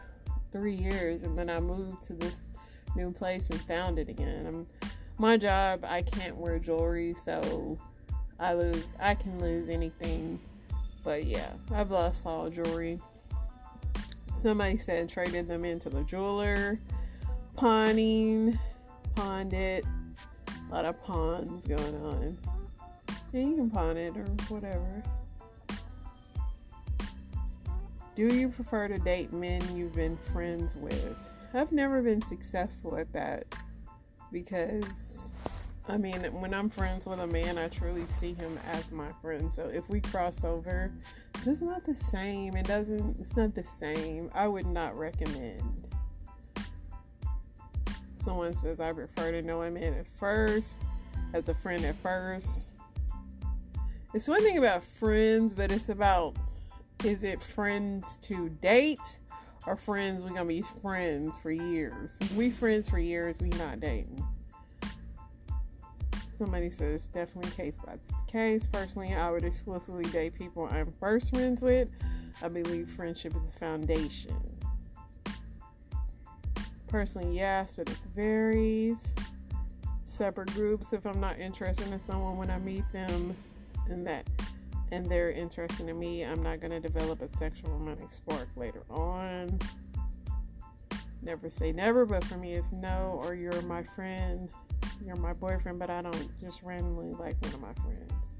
three 0.51 0.75
years, 0.75 1.23
and 1.23 1.37
then 1.37 1.49
I 1.49 1.59
moved 1.59 2.03
to 2.03 2.13
this 2.13 2.47
new 2.95 3.11
place 3.11 3.49
and 3.49 3.61
found 3.61 3.99
it 3.99 4.09
again. 4.09 4.45
I'm, 4.47 4.89
my 5.17 5.37
job, 5.37 5.85
I 5.87 6.01
can't 6.01 6.35
wear 6.35 6.59
jewelry, 6.59 7.13
so 7.13 7.77
I 8.39 8.53
lose. 8.53 8.95
I 8.99 9.15
can 9.15 9.39
lose 9.39 9.69
anything, 9.69 10.39
but 11.03 11.25
yeah, 11.25 11.51
I've 11.73 11.91
lost 11.91 12.25
all 12.25 12.49
jewelry. 12.49 12.99
Somebody 14.33 14.77
said 14.77 15.07
traded 15.09 15.47
them 15.47 15.63
into 15.63 15.89
the 15.89 16.03
jeweler, 16.03 16.79
pawning, 17.55 18.57
pawned 19.15 19.53
it. 19.53 19.85
A 20.47 20.73
lot 20.73 20.85
of 20.85 21.01
pawns 21.03 21.65
going 21.65 21.95
on. 22.03 22.37
Can 23.31 23.69
pawn 23.69 23.95
it 23.95 24.17
or 24.17 24.25
whatever. 24.49 25.01
Do 28.13 28.27
you 28.27 28.49
prefer 28.49 28.89
to 28.89 28.99
date 28.99 29.31
men 29.31 29.61
you've 29.73 29.95
been 29.95 30.17
friends 30.17 30.75
with? 30.75 31.15
I've 31.53 31.71
never 31.71 32.01
been 32.01 32.21
successful 32.21 32.97
at 32.97 33.11
that 33.13 33.45
because, 34.33 35.31
I 35.87 35.95
mean, 35.95 36.23
when 36.41 36.53
I'm 36.53 36.69
friends 36.69 37.07
with 37.07 37.19
a 37.19 37.27
man, 37.27 37.57
I 37.57 37.69
truly 37.69 38.05
see 38.07 38.33
him 38.33 38.59
as 38.69 38.91
my 38.91 39.07
friend. 39.21 39.51
So 39.51 39.69
if 39.69 39.87
we 39.87 40.01
cross 40.01 40.43
over, 40.43 40.91
it's 41.33 41.45
just 41.45 41.61
not 41.61 41.85
the 41.85 41.95
same. 41.95 42.57
It 42.57 42.67
doesn't, 42.67 43.17
it's 43.17 43.37
not 43.37 43.55
the 43.55 43.63
same. 43.63 44.29
I 44.33 44.49
would 44.49 44.67
not 44.67 44.97
recommend. 44.97 45.87
Someone 48.13 48.53
says, 48.53 48.81
I 48.81 48.91
prefer 48.91 49.31
to 49.31 49.41
know 49.41 49.63
a 49.63 49.71
man 49.71 49.93
at 49.93 50.05
first, 50.05 50.81
as 51.33 51.47
a 51.47 51.53
friend 51.53 51.85
at 51.85 51.95
first 51.95 52.70
it's 54.13 54.27
one 54.27 54.43
thing 54.43 54.57
about 54.57 54.83
friends, 54.83 55.53
but 55.53 55.71
it's 55.71 55.89
about 55.89 56.35
is 57.03 57.23
it 57.23 57.41
friends 57.41 58.17
to 58.17 58.49
date 58.61 59.19
or 59.65 59.75
friends 59.75 60.23
we're 60.23 60.29
gonna 60.29 60.45
be 60.45 60.61
friends 60.61 61.37
for 61.37 61.51
years? 61.51 62.19
we 62.35 62.51
friends 62.51 62.89
for 62.89 62.99
years, 62.99 63.41
we 63.41 63.49
not 63.49 63.79
dating. 63.79 64.23
Somebody 66.35 66.69
says 66.69 67.07
definitely 67.07 67.51
case 67.51 67.77
by 67.77 67.97
case. 68.27 68.67
Personally, 68.67 69.13
I 69.13 69.29
would 69.29 69.45
exclusively 69.45 70.05
date 70.05 70.33
people 70.33 70.67
I'm 70.71 70.91
first 70.99 71.33
friends 71.33 71.61
with. 71.61 71.89
I 72.41 72.47
believe 72.47 72.89
friendship 72.89 73.35
is 73.35 73.53
a 73.53 73.59
foundation. 73.59 74.35
Personally, 76.87 77.35
yes, 77.35 77.71
but 77.71 77.89
it 77.89 77.97
varies. 78.15 79.13
Separate 80.03 80.53
groups 80.53 80.91
if 80.91 81.05
I'm 81.05 81.21
not 81.21 81.39
interested 81.39 81.87
in 81.91 81.99
someone 81.99 82.37
when 82.37 82.49
I 82.49 82.57
meet 82.57 82.83
them 82.91 83.35
and 83.89 84.05
that 84.07 84.27
and 84.91 85.05
they're 85.05 85.31
interested 85.31 85.87
in 85.87 85.97
me, 85.97 86.23
I'm 86.23 86.43
not 86.43 86.59
going 86.59 86.71
to 86.71 86.79
develop 86.79 87.21
a 87.21 87.27
sexual 87.27 87.71
romantic 87.71 88.11
spark 88.11 88.49
later 88.55 88.83
on. 88.89 89.57
Never 91.21 91.49
say 91.49 91.71
never, 91.71 92.05
but 92.05 92.23
for 92.25 92.37
me, 92.37 92.55
it's 92.55 92.73
no, 92.73 93.19
or 93.23 93.33
you're 93.33 93.61
my 93.61 93.83
friend, 93.83 94.49
you're 95.05 95.15
my 95.15 95.33
boyfriend, 95.33 95.79
but 95.79 95.89
I 95.89 96.01
don't 96.01 96.39
just 96.41 96.61
randomly 96.63 97.13
like 97.13 97.41
one 97.41 97.53
of 97.53 97.61
my 97.61 97.73
friends. 97.73 98.37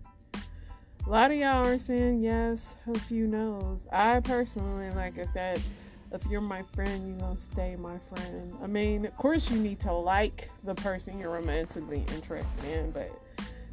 A 1.05 1.09
lot 1.09 1.31
of 1.31 1.37
y'all 1.37 1.65
are 1.65 1.79
saying 1.79 2.21
yes, 2.21 2.75
a 2.87 2.99
few 2.99 3.27
no's. 3.27 3.87
I 3.91 4.19
personally, 4.19 4.89
like 4.91 5.19
I 5.19 5.25
said, 5.25 5.61
if 6.11 6.25
you're 6.25 6.41
my 6.41 6.63
friend, 6.73 7.07
you're 7.07 7.19
gonna 7.19 7.37
stay 7.37 7.75
my 7.75 7.97
friend. 7.97 8.53
I 8.61 8.67
mean, 8.67 9.05
of 9.05 9.15
course, 9.15 9.49
you 9.49 9.57
need 9.57 9.79
to 9.81 9.93
like 9.93 10.49
the 10.63 10.75
person 10.75 11.19
you're 11.19 11.31
romantically 11.31 12.03
interested 12.15 12.65
in, 12.65 12.91
but 12.91 13.09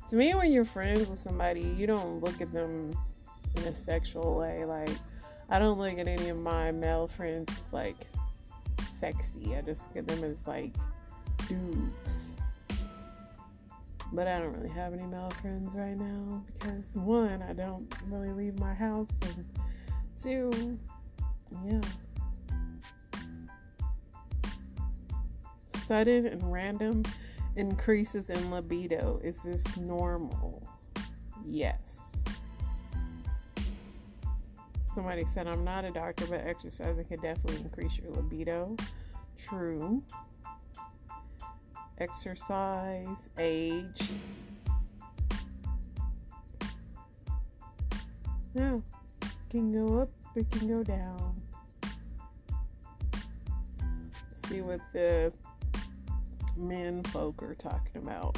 to 0.08 0.16
me, 0.16 0.34
when 0.34 0.52
you're 0.52 0.64
friends 0.64 1.06
with 1.06 1.18
somebody, 1.18 1.60
you 1.60 1.86
don't 1.86 2.20
look 2.20 2.40
at 2.40 2.52
them 2.52 2.96
in 3.56 3.62
a 3.64 3.74
sexual 3.74 4.38
way. 4.38 4.64
Like, 4.64 4.90
I 5.50 5.58
don't 5.58 5.78
look 5.78 5.98
at 5.98 6.08
any 6.08 6.28
of 6.30 6.38
my 6.38 6.72
male 6.72 7.06
friends 7.06 7.50
as 7.58 7.72
like 7.72 7.96
sexy. 8.88 9.54
I 9.56 9.60
just 9.60 9.88
look 9.88 9.98
at 9.98 10.06
them 10.08 10.24
as 10.24 10.46
like 10.46 10.72
dudes. 11.46 12.30
But 14.12 14.26
I 14.26 14.38
don't 14.38 14.54
really 14.54 14.70
have 14.70 14.94
any 14.94 15.04
male 15.04 15.30
friends 15.42 15.74
right 15.74 15.96
now 15.96 16.42
because 16.58 16.96
one, 16.96 17.42
I 17.42 17.52
don't 17.52 17.92
really 18.08 18.32
leave 18.32 18.58
my 18.58 18.72
house, 18.72 19.14
and 19.22 19.44
two, 20.20 20.78
yeah. 21.66 21.80
Sudden 25.66 26.26
and 26.26 26.52
random 26.52 27.02
increases 27.58 28.30
in 28.30 28.50
libido. 28.50 29.20
Is 29.22 29.42
this 29.42 29.76
normal? 29.76 30.62
Yes. 31.44 32.24
Somebody 34.86 35.24
said, 35.26 35.46
I'm 35.46 35.64
not 35.64 35.84
a 35.84 35.90
doctor, 35.90 36.26
but 36.26 36.40
exercising 36.46 37.04
can 37.04 37.20
definitely 37.20 37.60
increase 37.62 37.98
your 37.98 38.12
libido. 38.12 38.76
True. 39.36 40.02
Exercise, 41.98 43.28
age. 43.38 44.10
No, 48.54 48.82
Yeah. 48.82 49.28
Can 49.50 49.72
go 49.72 49.98
up, 49.98 50.10
it 50.34 50.50
can 50.50 50.68
go 50.68 50.82
down. 50.82 51.40
see 54.48 54.60
what 54.62 54.80
the 54.92 55.32
men 56.58 57.02
folk 57.04 57.42
are 57.42 57.54
talking 57.54 58.02
about. 58.02 58.36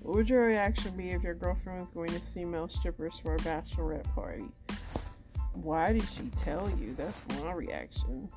What 0.00 0.16
would 0.16 0.30
your 0.30 0.46
reaction 0.46 0.96
be 0.96 1.10
if 1.10 1.22
your 1.22 1.34
girlfriend 1.34 1.80
was 1.80 1.90
going 1.90 2.10
to 2.12 2.22
see 2.22 2.44
male 2.44 2.68
strippers 2.68 3.18
for 3.18 3.34
a 3.34 3.38
bachelorette 3.38 4.04
party? 4.14 4.46
Why 5.52 5.92
did 5.92 6.08
she 6.08 6.30
tell 6.36 6.70
you? 6.80 6.94
That's 6.96 7.26
my 7.42 7.52
reaction. 7.52 8.28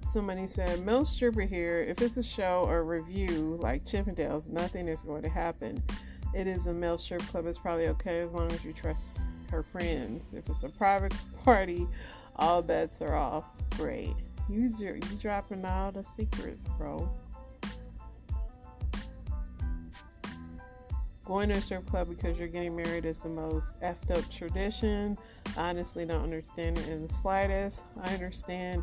Somebody 0.00 0.46
said, 0.46 0.84
male 0.84 1.04
stripper 1.04 1.42
here. 1.42 1.80
If 1.82 2.02
it's 2.02 2.16
a 2.16 2.22
show 2.22 2.64
or 2.66 2.84
review 2.84 3.56
like 3.60 3.84
Chippendales, 3.84 4.48
nothing 4.48 4.88
is 4.88 5.02
going 5.02 5.22
to 5.22 5.28
happen. 5.28 5.82
It 6.34 6.48
is 6.48 6.66
a 6.66 6.74
male 6.74 6.98
strip 6.98 7.22
club. 7.22 7.46
It's 7.46 7.58
probably 7.58 7.86
okay 7.88 8.20
as 8.20 8.34
long 8.34 8.50
as 8.50 8.64
you 8.64 8.72
trust 8.72 9.16
her 9.54 9.62
friends. 9.62 10.34
If 10.34 10.48
it's 10.48 10.64
a 10.64 10.68
private 10.68 11.14
party, 11.44 11.86
all 12.36 12.62
bets 12.62 13.00
are 13.00 13.14
off. 13.14 13.44
Great. 13.76 14.14
Your 14.48 14.96
you 14.96 15.00
dropping 15.20 15.64
all 15.64 15.92
the 15.92 16.02
secrets, 16.02 16.64
bro. 16.76 17.10
going 21.24 21.48
to 21.48 21.54
a 21.54 21.60
strip 21.60 21.86
club 21.86 22.08
because 22.08 22.38
you're 22.38 22.48
getting 22.48 22.76
married 22.76 23.06
is 23.06 23.22
the 23.22 23.28
most 23.30 23.80
effed 23.80 24.10
up 24.10 24.30
tradition. 24.30 25.16
I 25.56 25.70
honestly 25.70 26.04
don't 26.04 26.22
understand 26.22 26.76
it 26.76 26.88
in 26.88 27.00
the 27.00 27.08
slightest. 27.08 27.82
I 28.02 28.12
understand 28.12 28.82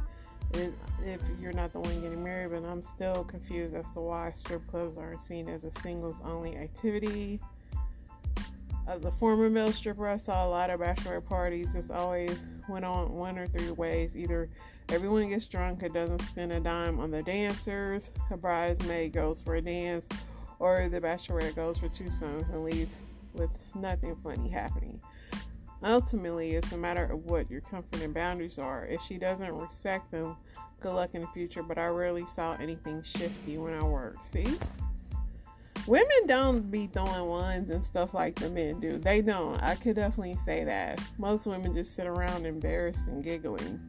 if 0.54 1.22
you're 1.40 1.54
not 1.54 1.72
the 1.72 1.80
one 1.80 2.02
getting 2.02 2.24
married, 2.24 2.50
but 2.52 2.68
I'm 2.68 2.82
still 2.82 3.24
confused 3.24 3.76
as 3.76 3.92
to 3.92 4.00
why 4.00 4.32
strip 4.32 4.66
clubs 4.68 4.98
aren't 4.98 5.22
seen 5.22 5.48
as 5.50 5.66
a 5.66 5.72
singles 5.72 6.22
only 6.26 6.58
activity. 6.58 7.40
As 8.92 9.06
a 9.06 9.12
former 9.12 9.50
male 9.50 9.72
stripper, 9.72 10.06
I 10.06 10.18
saw 10.18 10.46
a 10.46 10.50
lot 10.50 10.70
of 10.70 10.82
bachelorette 10.82 11.26
parties. 11.26 11.74
This 11.74 11.90
always 11.90 12.44
went 12.68 12.84
on 12.84 13.14
one 13.14 13.40
or 13.40 13.48
three 13.48 13.72
ways. 13.72 14.18
Either 14.18 14.50
everyone 14.90 15.30
gets 15.30 15.48
drunk 15.48 15.82
and 15.84 15.94
doesn't 15.94 16.20
spend 16.20 16.52
a 16.52 16.60
dime 16.60 17.00
on 17.00 17.10
the 17.10 17.24
dancers, 17.24 18.12
a 18.32 18.36
bridesmaid 18.36 19.14
goes 19.14 19.40
for 19.40 19.56
a 19.56 19.62
dance, 19.62 20.10
or 20.60 20.90
the 20.90 21.00
bachelorette 21.00 21.56
goes 21.56 21.78
for 21.78 21.88
two 21.88 22.10
songs 22.10 22.46
and 22.52 22.66
leaves 22.66 23.00
with 23.34 23.50
nothing 23.76 24.14
funny 24.18 24.50
happening. 24.50 25.00
Ultimately, 25.82 26.56
it's 26.56 26.74
a 26.74 26.78
matter 26.78 27.06
of 27.06 27.24
what 27.24 27.50
your 27.50 27.62
comfort 27.62 28.02
and 28.02 28.14
boundaries 28.14 28.60
are. 28.60 28.86
If 28.88 29.02
she 29.04 29.18
doesn't 29.18 29.54
respect 29.54 30.12
them, 30.12 30.36
good 30.82 30.94
luck 30.94 31.12
in 31.14 31.22
the 31.22 31.28
future. 31.28 31.64
But 31.64 31.78
I 31.78 31.88
rarely 31.88 32.26
saw 32.26 32.58
anything 32.60 33.04
shifty 33.04 33.58
when 33.58 33.74
I 33.74 33.84
worked. 33.86 34.26
See? 34.26 34.58
Women 35.88 36.28
don't 36.28 36.70
be 36.70 36.86
throwing 36.88 37.26
ones 37.26 37.72
and 37.72 37.84
stuff 37.84 38.14
like 38.14 38.36
the 38.36 38.50
men 38.50 38.80
do. 38.80 39.00
They 39.00 39.22
don't. 39.22 39.60
I 39.64 39.76
could 39.76 39.96
definitely 39.96 40.36
say 40.36 40.64
that. 40.64 41.02
Most 41.18 41.48
women 41.48 41.74
just 41.74 41.96
sit 41.96 42.06
around 42.06 42.46
embarrassed 42.46 43.08
and 43.08 43.24
giggling. 43.24 43.80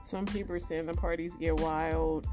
Some 0.00 0.24
people 0.24 0.54
are 0.54 0.60
saying 0.60 0.86
the 0.86 0.94
parties 0.94 1.36
get 1.36 1.60
wild. 1.60 2.26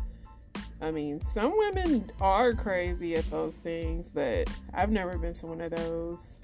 I 0.81 0.91
mean, 0.91 1.19
some 1.19 1.51
women 1.57 2.09
are 2.21 2.53
crazy 2.53 3.17
at 3.17 3.29
those 3.29 3.57
things, 3.57 4.09
but 4.11 4.49
I've 4.73 4.91
never 4.91 5.17
been 5.17 5.33
to 5.33 5.47
one 5.47 5.59
of 5.59 5.71
those. 5.71 6.39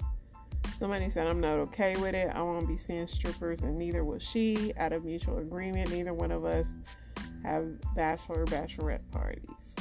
Somebody 0.76 1.08
said 1.08 1.26
I'm 1.26 1.40
not 1.40 1.58
okay 1.58 1.96
with 1.96 2.14
it. 2.14 2.30
I 2.34 2.42
won't 2.42 2.68
be 2.68 2.76
seeing 2.76 3.06
strippers, 3.06 3.62
and 3.62 3.78
neither 3.78 4.04
will 4.04 4.18
she. 4.18 4.74
Out 4.76 4.92
of 4.92 5.06
mutual 5.06 5.38
agreement, 5.38 5.90
neither 5.90 6.12
one 6.12 6.32
of 6.32 6.44
us 6.44 6.76
have 7.42 7.66
bachelor 7.94 8.44
bachelorette 8.46 9.02
parties. 9.10 9.76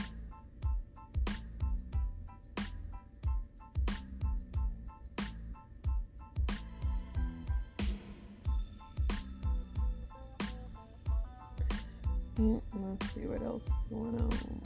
Mm, 12.40 12.62
let's 12.74 13.14
see 13.14 13.28
what 13.28 13.44
else 13.44 13.68
is 13.68 13.86
going 13.86 14.20
on. 14.20 14.62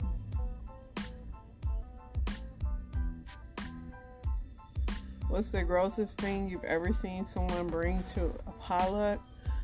What's 5.28 5.52
the 5.52 5.64
grossest 5.64 6.18
thing 6.18 6.48
you've 6.48 6.64
ever 6.64 6.94
seen 6.94 7.26
someone 7.26 7.68
bring 7.68 8.02
to 8.14 8.26
a 8.46 8.52
potluck? 8.60 9.20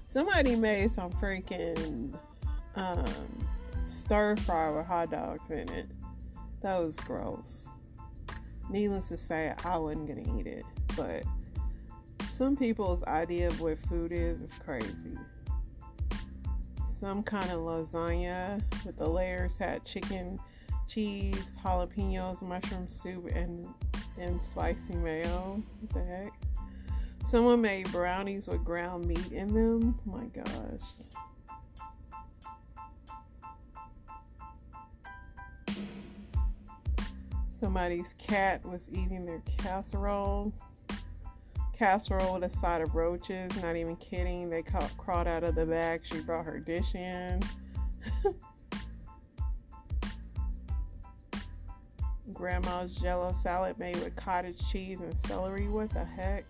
Somebody 0.09 0.57
made 0.57 0.91
some 0.91 1.11
freaking 1.13 2.13
um, 2.77 3.05
stir 3.87 4.37
fry 4.37 4.71
with 4.71 4.87
hot 4.87 5.11
dogs 5.11 5.51
in 5.51 5.69
it. 5.71 5.87
That 6.63 6.79
was 6.79 6.99
gross. 7.01 7.73
Needless 8.71 9.09
to 9.09 9.17
say, 9.17 9.55
I 9.65 9.79
wasn't 9.79 10.09
gonna 10.09 10.39
eat 10.39 10.47
it, 10.47 10.65
but 10.97 11.25
some 12.29 12.57
people's 12.57 13.03
idea 13.05 13.49
of 13.49 13.61
what 13.61 13.79
food 13.79 14.13
is 14.13 14.41
is 14.41 14.55
crazy 14.55 15.19
some 17.03 17.21
kind 17.25 17.51
of 17.51 17.59
lasagna 17.59 18.63
with 18.87 18.97
the 18.97 19.09
layers 19.09 19.57
had 19.57 19.85
chicken, 19.85 20.39
cheese, 20.87 21.51
jalapenos, 21.61 22.43
mushroom 22.43 22.87
soup, 22.87 23.27
and 23.35 23.67
and 24.19 24.41
spicy 24.41 24.95
mayo. 24.95 25.61
What 25.81 25.95
the 25.95 26.05
heck? 26.05 26.33
Someone 27.25 27.61
made 27.61 27.91
brownies 27.91 28.47
with 28.47 28.65
ground 28.65 29.07
meat 29.07 29.33
in 29.33 29.53
them. 29.53 29.99
Oh 30.07 30.17
my 30.17 30.27
gosh. 30.27 30.85
Somebody's 37.63 38.15
cat 38.19 38.67
was 38.67 38.91
eating 38.91 39.25
their 39.25 39.41
casserole 39.57 40.53
casserole 41.79 42.35
with 42.35 42.43
a 42.43 42.51
side 42.51 42.83
of 42.83 42.97
roaches. 42.97 43.57
Not 43.63 43.77
even 43.77 43.95
kidding. 43.95 44.51
They 44.51 44.65
crawled 44.99 45.29
out 45.29 45.45
of 45.45 45.55
the 45.55 45.65
bag. 45.65 46.01
She 46.03 46.23
brought 46.23 46.45
her 46.45 46.59
dish 46.59 46.97
in. 46.97 47.41
Grandma's 52.33 52.97
jello 52.97 53.31
salad 53.31 53.79
made 53.79 53.95
with 53.99 54.17
cottage 54.17 54.69
cheese 54.69 55.01
and 55.01 55.17
celery. 55.17 55.69
What 55.69 55.93
the 55.93 56.05
heck? 56.05 56.45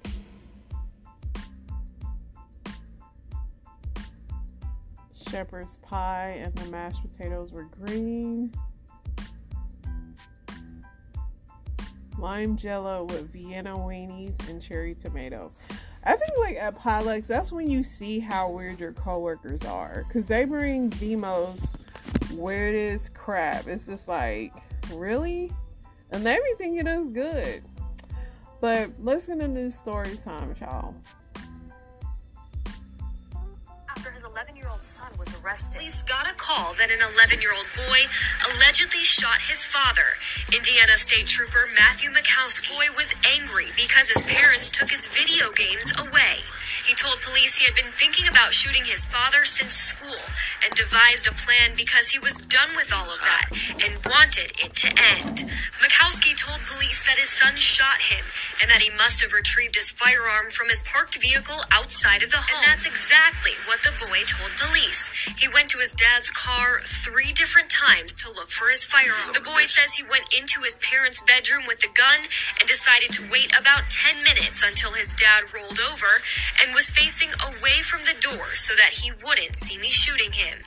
Shepherd's 5.29 5.77
pie 5.77 6.38
and 6.38 6.55
the 6.55 6.70
mashed 6.70 7.03
potatoes 7.03 7.53
were 7.53 7.64
green. 7.64 8.51
Lime 12.23 12.57
jello 12.57 13.03
with 13.05 13.33
Vienna 13.33 13.75
weenies 13.75 14.49
and 14.49 14.63
cherry 14.63 14.95
tomatoes. 14.95 15.57
I 16.05 16.17
think 16.17 16.31
like 16.39 16.57
at 16.57 16.79
Potlucks, 16.79 17.27
that's 17.27 17.51
when 17.51 17.69
you 17.69 17.83
see 17.83 18.21
how 18.21 18.49
weird 18.49 18.79
your 18.79 18.93
coworkers 18.93 19.65
are, 19.65 20.05
cause 20.13 20.29
they 20.29 20.45
bring 20.45 20.91
the 20.91 21.17
most 21.17 21.79
weirdest 22.33 23.13
crap. 23.13 23.67
It's 23.67 23.89
just 23.89 24.07
like, 24.07 24.53
really, 24.93 25.51
and 26.13 26.25
everything 26.25 26.77
it 26.77 26.87
is 26.87 27.09
good. 27.09 27.65
But 28.61 28.91
let's 29.01 29.27
get 29.27 29.41
into 29.41 29.63
the 29.63 29.71
story 29.73 30.17
time, 30.17 30.55
y'all. 30.61 30.95
Old 34.83 34.85
son 34.85 35.12
was 35.16 35.38
arrested. 35.38 35.79
Police 35.79 36.03
got 36.03 36.27
a 36.27 36.35
call 36.35 36.75
that 36.75 36.90
an 36.90 36.99
11 37.14 37.40
year 37.40 37.55
old 37.55 37.71
boy 37.77 38.01
allegedly 38.51 39.07
shot 39.07 39.38
his 39.47 39.64
father. 39.64 40.18
Indiana 40.51 40.97
State 40.97 41.29
Trooper 41.29 41.71
Matthew 41.79 42.11
Makowski 42.11 42.75
boy 42.75 42.87
was 42.97 43.14
angry 43.23 43.71
because 43.77 44.11
his 44.11 44.25
parents 44.25 44.73
took 44.73 44.90
his 44.90 45.07
video 45.07 45.53
games 45.53 45.92
away. 45.97 46.42
He 46.87 46.95
told 46.95 47.21
police 47.21 47.59
he 47.59 47.65
had 47.65 47.75
been 47.75 47.93
thinking 47.93 48.29
about 48.29 48.53
shooting 48.53 48.85
his 48.85 49.07
father 49.07 49.45
since 49.45 49.75
school 49.75 50.21
and 50.65 50.75
devised 50.75 51.27
a 51.27 51.33
plan 51.33 51.73
because 51.77 52.11
he 52.11 52.19
was 52.19 52.41
done 52.43 52.75
with 52.77 52.93
all 52.93 53.09
of 53.09 53.21
that 53.21 53.47
and 53.85 54.05
wanted 54.07 54.53
it 54.59 54.75
to 54.83 54.89
end. 55.19 55.49
Makowski 55.83 56.37
told 56.37 56.61
police 56.67 57.05
that 57.05 57.19
his 57.19 57.29
son 57.29 57.57
shot 57.57 58.01
him 58.03 58.25
and 58.61 58.71
that 58.71 58.83
he 58.83 58.91
must 58.91 59.23
have 59.23 59.33
retrieved 59.33 59.75
his 59.77 59.91
firearm 59.91 60.51
from 60.51 60.69
his 60.69 60.83
parked 60.83 61.19
vehicle 61.21 61.63
outside 61.71 62.23
of 62.23 62.31
the 62.31 62.39
home. 62.39 62.63
And 62.63 62.67
that's 62.67 62.87
exactly 62.87 63.53
what 63.67 63.83
the 63.83 63.95
boy 63.99 64.23
told 64.27 64.51
police. 64.59 65.11
He 65.39 65.49
went 65.49 65.71
to 65.71 65.79
his 65.79 65.95
dad's 65.95 66.31
car 66.31 66.81
three 66.83 67.33
different 67.33 67.71
times 67.71 68.15
to 68.23 68.31
look 68.31 68.51
for 68.51 68.69
his 68.69 68.85
firearm. 68.85 69.33
The 69.35 69.41
boy 69.45 69.65
says 69.65 69.95
he 69.95 70.05
went 70.05 70.33
into 70.33 70.63
his 70.63 70.79
parents' 70.79 71.23
bedroom 71.23 71.65
with 71.67 71.81
the 71.81 71.91
gun 71.95 72.27
and 72.59 72.69
decided 72.69 73.11
to 73.13 73.31
wait 73.31 73.51
about 73.59 73.91
10 73.91 74.23
minutes 74.23 74.63
until 74.63 74.93
his 74.93 75.15
dad 75.15 75.53
rolled 75.53 75.81
over 75.81 76.23
and 76.62 76.75
was 76.75 76.90
facing 76.90 77.31
away 77.42 77.83
from 77.83 78.03
the 78.03 78.14
door 78.20 78.55
so 78.55 78.75
that 78.77 78.90
he 79.03 79.11
wouldn't 79.25 79.57
see 79.57 79.79
me 79.79 79.90
shooting 79.90 80.33
him. 80.33 80.59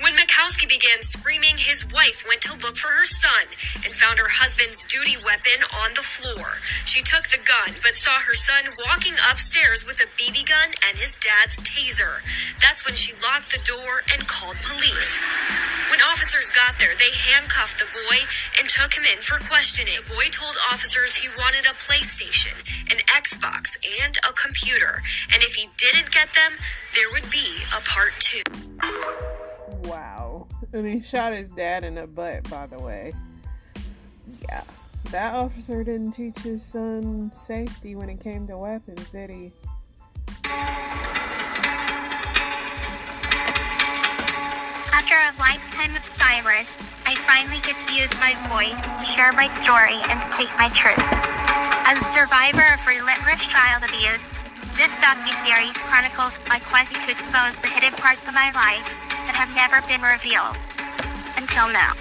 When 0.00 0.16
Makowski 0.16 0.68
began 0.68 1.00
screaming, 1.00 1.56
his 1.56 1.84
wife 1.92 2.24
went 2.26 2.40
to 2.42 2.56
look 2.58 2.76
for 2.76 2.88
her 2.88 3.04
son 3.04 3.48
and 3.84 3.92
found 3.92 4.18
her 4.18 4.28
husband's 4.28 4.84
duty 4.84 5.16
weapon 5.16 5.64
on 5.84 5.92
the 5.94 6.02
floor. 6.02 6.60
She 6.84 7.02
took 7.02 7.28
the 7.28 7.40
gun, 7.40 7.76
but 7.82 7.96
saw 7.96 8.20
her 8.20 8.34
son 8.34 8.76
walking 8.86 9.14
upstairs 9.30 9.86
with 9.86 10.00
a 10.00 10.08
BB 10.16 10.48
gun 10.48 10.74
and 10.88 10.98
his 10.98 11.16
dad's 11.16 11.60
taser. 11.62 12.24
That's 12.60 12.84
when 12.84 12.94
she 12.94 13.12
locked 13.22 13.52
the 13.52 13.62
door 13.64 14.02
and 14.12 14.26
called 14.26 14.56
police. 14.64 15.18
When 15.90 16.00
officers 16.10 16.50
got 16.50 16.78
there, 16.78 16.96
they 16.96 17.12
handcuffed 17.12 17.78
the 17.78 17.88
boy 17.88 18.24
and 18.58 18.68
took 18.68 18.94
him 18.94 19.04
in 19.04 19.20
for 19.20 19.38
questioning. 19.46 19.94
The 20.04 20.14
boy 20.14 20.28
told 20.30 20.56
officers 20.70 21.16
he 21.16 21.28
wanted 21.38 21.66
a 21.66 21.76
PlayStation, 21.76 22.56
an 22.90 22.98
Xbox, 23.08 23.76
and 24.04 24.16
a 24.28 24.32
computer. 24.32 25.02
And 25.32 25.42
if 25.42 25.54
he 25.54 25.68
didn't 25.76 26.10
get 26.10 26.32
them, 26.34 26.58
there 26.94 27.10
would 27.12 27.30
be 27.30 27.62
a 27.76 27.80
part 27.80 28.12
two. 28.18 29.33
Wow. 29.84 30.46
And 30.72 30.86
he 30.86 31.00
shot 31.00 31.32
his 31.32 31.50
dad 31.50 31.84
in 31.84 31.96
the 31.96 32.06
butt, 32.06 32.48
by 32.50 32.66
the 32.66 32.78
way. 32.78 33.12
Yeah. 34.48 34.64
That 35.10 35.34
officer 35.34 35.84
didn't 35.84 36.12
teach 36.12 36.38
his 36.38 36.64
son 36.64 37.30
safety 37.32 37.94
when 37.94 38.08
it 38.08 38.20
came 38.20 38.46
to 38.46 38.56
weapons, 38.56 39.10
did 39.10 39.30
he? 39.30 39.52
After 44.90 45.14
a 45.14 45.30
lifetime 45.38 45.94
of 45.94 46.04
silence, 46.18 46.68
I 47.06 47.14
finally 47.28 47.60
get 47.60 47.76
to 47.86 47.92
use 47.92 48.10
my 48.18 48.34
voice 48.48 48.80
share 49.14 49.32
my 49.32 49.46
story 49.62 50.00
and 50.10 50.18
speak 50.34 50.50
my 50.58 50.72
truth. 50.72 50.98
As 51.86 52.00
a 52.00 52.08
survivor 52.16 52.64
of 52.74 52.80
relentless 52.88 53.44
child 53.46 53.84
abuse, 53.84 54.24
this 54.74 54.90
docu-series 54.98 55.76
chronicles 55.86 56.40
my 56.48 56.58
quest 56.58 56.90
to 56.90 57.10
expose 57.10 57.54
the 57.62 57.68
hidden 57.68 57.92
parts 57.94 58.26
of 58.26 58.34
my 58.34 58.50
life 58.50 59.13
that 59.26 59.36
have 59.36 59.52
never 59.56 59.80
been 59.88 60.02
revealed 60.04 60.56
until 61.40 61.68
now. 61.72 61.96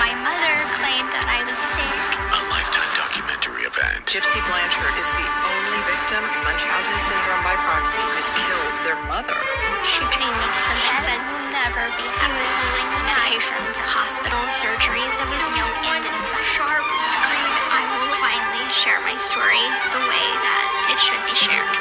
My 0.00 0.12
mother 0.24 0.54
claimed 0.80 1.12
that 1.14 1.28
I 1.28 1.44
was 1.46 1.56
sick. 1.56 1.98
A 2.32 2.40
lifetime 2.50 2.90
documentary 2.96 3.68
event. 3.68 4.08
Gypsy 4.08 4.40
Blanchard 4.48 4.96
is 4.98 5.10
the 5.14 5.28
only 5.28 5.80
victim. 5.86 6.22
Munchausen 6.42 6.98
syndrome 7.04 7.44
by 7.44 7.54
proxy 7.60 8.02
has 8.18 8.28
killed 8.32 8.76
their 8.82 8.98
mother. 9.06 9.38
She 9.84 10.02
trained 10.10 10.32
me 10.32 10.46
to 10.48 10.60
the 10.60 10.74
She 10.80 10.94
said 11.06 11.20
we'll 11.22 11.48
never 11.52 11.84
be 12.00 12.06
happy. 12.18 12.32
He 12.32 12.40
was 12.40 12.50
willing 12.56 12.90
to 12.98 13.02
medication 13.06 13.62
to 13.78 13.82
hospital 13.86 14.42
surgeries. 14.48 15.12
There 15.20 15.30
was 15.30 15.46
no 15.52 15.64
end 15.92 16.04
in 16.08 16.16
sight. 16.24 16.48
Sharp 16.56 16.84
scream. 17.12 17.52
I 17.70 17.82
will 17.92 18.12
finally 18.18 18.64
share 18.74 19.00
my 19.06 19.14
story 19.20 19.64
the 19.94 20.02
way 20.02 20.26
that 20.42 20.64
it 20.92 20.98
should 20.98 21.22
be 21.28 21.36
shared. 21.36 21.72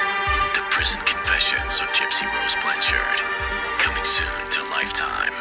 The 0.54 0.63
Prison 0.69 1.01
Confessions 1.41 1.82
of 1.82 1.88
Gypsy 1.88 2.32
Rose 2.39 2.56
Blanchard. 2.62 3.19
Coming 3.80 4.04
soon 4.04 4.45
to 4.45 4.62
Lifetime. 4.69 5.34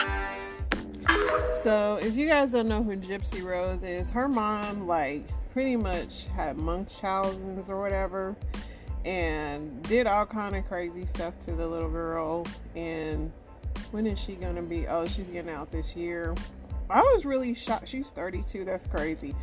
So, 1.53 1.99
if 2.01 2.17
you 2.17 2.27
guys 2.27 2.53
don't 2.53 2.69
know 2.69 2.83
who 2.83 2.97
Gypsy 2.97 3.45
Rose 3.45 3.83
is, 3.83 4.09
her 4.09 4.27
mom, 4.27 4.87
like, 4.87 5.25
pretty 5.53 5.77
much 5.77 6.25
had 6.29 6.57
Munchausen's 6.57 7.69
or 7.69 7.79
whatever 7.83 8.35
and 9.05 9.83
did 9.83 10.07
all 10.07 10.25
kind 10.25 10.57
of 10.57 10.65
crazy 10.67 11.05
stuff 11.05 11.39
to 11.41 11.53
the 11.53 11.69
little 11.69 11.91
girl. 11.91 12.47
And 12.75 13.31
when 13.91 14.07
is 14.07 14.19
she 14.19 14.37
gonna 14.37 14.63
be? 14.63 14.87
Oh, 14.87 15.07
she's 15.07 15.29
getting 15.29 15.51
out 15.51 15.71
this 15.71 15.95
year. 15.95 16.35
I 16.89 17.03
was 17.03 17.27
really 17.27 17.53
shocked. 17.53 17.89
She's 17.89 18.11
32. 18.11 18.65
That's 18.65 18.87
crazy. 18.87 19.35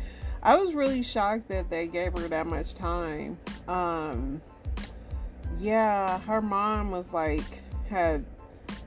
I 0.42 0.56
was 0.56 0.74
really 0.74 1.02
shocked 1.02 1.48
that 1.50 1.70
they 1.70 1.86
gave 1.86 2.14
her 2.14 2.26
that 2.26 2.48
much 2.48 2.74
time. 2.74 3.38
Um, 3.68 4.42
yeah, 5.58 6.18
her 6.20 6.40
mom 6.40 6.90
was 6.90 7.12
like 7.12 7.62
had 7.88 8.24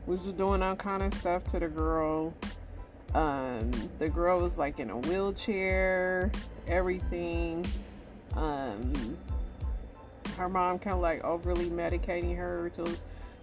was 0.06 0.24
just 0.24 0.38
doing 0.38 0.62
all 0.62 0.76
kind 0.76 1.04
of 1.04 1.14
stuff 1.14 1.44
to 1.46 1.60
the 1.60 1.68
girl. 1.68 2.34
Um, 3.14 3.72
the 4.00 4.10
girl 4.10 4.40
was 4.40 4.58
like 4.58 4.80
in 4.80 4.90
a 4.90 4.98
wheelchair, 4.98 6.32
everything. 6.68 7.68
Um, 8.36 9.18
her 10.38 10.48
mom 10.48 10.80
kind 10.80 10.96
of 10.96 11.02
like 11.02 11.24
overly 11.24 11.70
medicating 11.70 12.36
her 12.38 12.72
till 12.74 12.88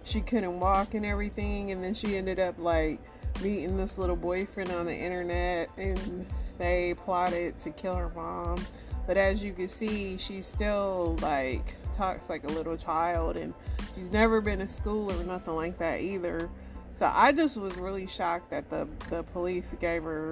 she 0.03 0.21
couldn't 0.21 0.59
walk 0.59 0.93
and 0.95 1.05
everything, 1.05 1.71
and 1.71 1.83
then 1.83 1.93
she 1.93 2.17
ended 2.17 2.39
up 2.39 2.55
like 2.57 2.99
meeting 3.43 3.77
this 3.77 3.97
little 3.97 4.15
boyfriend 4.15 4.71
on 4.71 4.85
the 4.85 4.95
internet, 4.95 5.69
and 5.77 6.25
they 6.57 6.95
plotted 7.05 7.57
to 7.59 7.69
kill 7.71 7.95
her 7.95 8.09
mom. 8.15 8.59
But 9.05 9.17
as 9.17 9.43
you 9.43 9.53
can 9.53 9.67
see, 9.67 10.17
she's 10.17 10.45
still 10.45 11.17
like 11.21 11.75
talks 11.99 12.29
like 12.29 12.45
a 12.45 12.53
little 12.53 12.77
child, 12.77 13.35
and 13.35 13.53
she's 13.93 14.09
never 14.11 14.39
been 14.39 14.59
to 14.59 14.69
school 14.69 15.11
or 15.11 15.23
nothing 15.25 15.55
like 15.55 15.77
that 15.79 15.99
either. 15.99 16.49
So 16.93 17.11
I 17.13 17.31
just 17.33 17.57
was 17.57 17.75
really 17.75 18.07
shocked 18.07 18.49
that 18.51 18.69
the 18.69 18.87
the 19.09 19.23
police 19.23 19.75
gave 19.79 20.03
her 20.03 20.31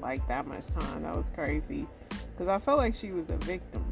like 0.00 0.26
that 0.28 0.46
much 0.46 0.68
time. 0.68 1.02
That 1.02 1.16
was 1.16 1.30
crazy 1.30 1.86
because 2.08 2.46
I 2.46 2.58
felt 2.58 2.78
like 2.78 2.94
she 2.94 3.10
was 3.10 3.30
a 3.30 3.36
victim. 3.38 3.84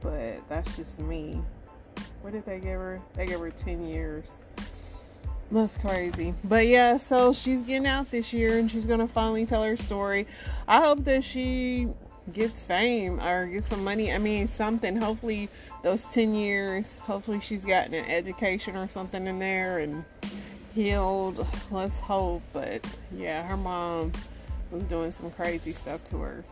But 0.00 0.48
that's 0.48 0.76
just 0.76 1.00
me. 1.00 1.42
What 2.22 2.32
did 2.32 2.46
they 2.46 2.60
give 2.60 2.78
her? 2.78 3.00
They 3.14 3.26
gave 3.26 3.40
her 3.40 3.50
10 3.50 3.86
years. 3.86 4.44
That's 5.50 5.76
crazy. 5.76 6.34
But 6.44 6.66
yeah, 6.66 6.96
so 6.96 7.32
she's 7.32 7.60
getting 7.62 7.86
out 7.86 8.10
this 8.10 8.32
year 8.32 8.58
and 8.58 8.70
she's 8.70 8.86
going 8.86 9.00
to 9.00 9.08
finally 9.08 9.46
tell 9.46 9.62
her 9.64 9.76
story. 9.76 10.26
I 10.66 10.80
hope 10.80 11.04
that 11.04 11.22
she 11.22 11.88
gets 12.32 12.64
fame 12.64 13.20
or 13.20 13.46
gets 13.46 13.66
some 13.66 13.84
money. 13.84 14.12
I 14.12 14.18
mean, 14.18 14.46
something. 14.46 14.96
Hopefully, 14.96 15.48
those 15.82 16.04
10 16.06 16.32
years, 16.34 16.98
hopefully, 16.98 17.40
she's 17.40 17.64
gotten 17.64 17.94
an 17.94 18.04
education 18.06 18.76
or 18.76 18.88
something 18.88 19.26
in 19.26 19.38
there 19.38 19.78
and 19.78 20.04
healed. 20.74 21.46
Let's 21.70 22.00
hope. 22.00 22.42
But 22.52 22.84
yeah, 23.14 23.46
her 23.46 23.56
mom 23.56 24.12
was 24.70 24.84
doing 24.84 25.10
some 25.10 25.30
crazy 25.30 25.72
stuff 25.72 26.04
to 26.04 26.18
her. 26.18 26.44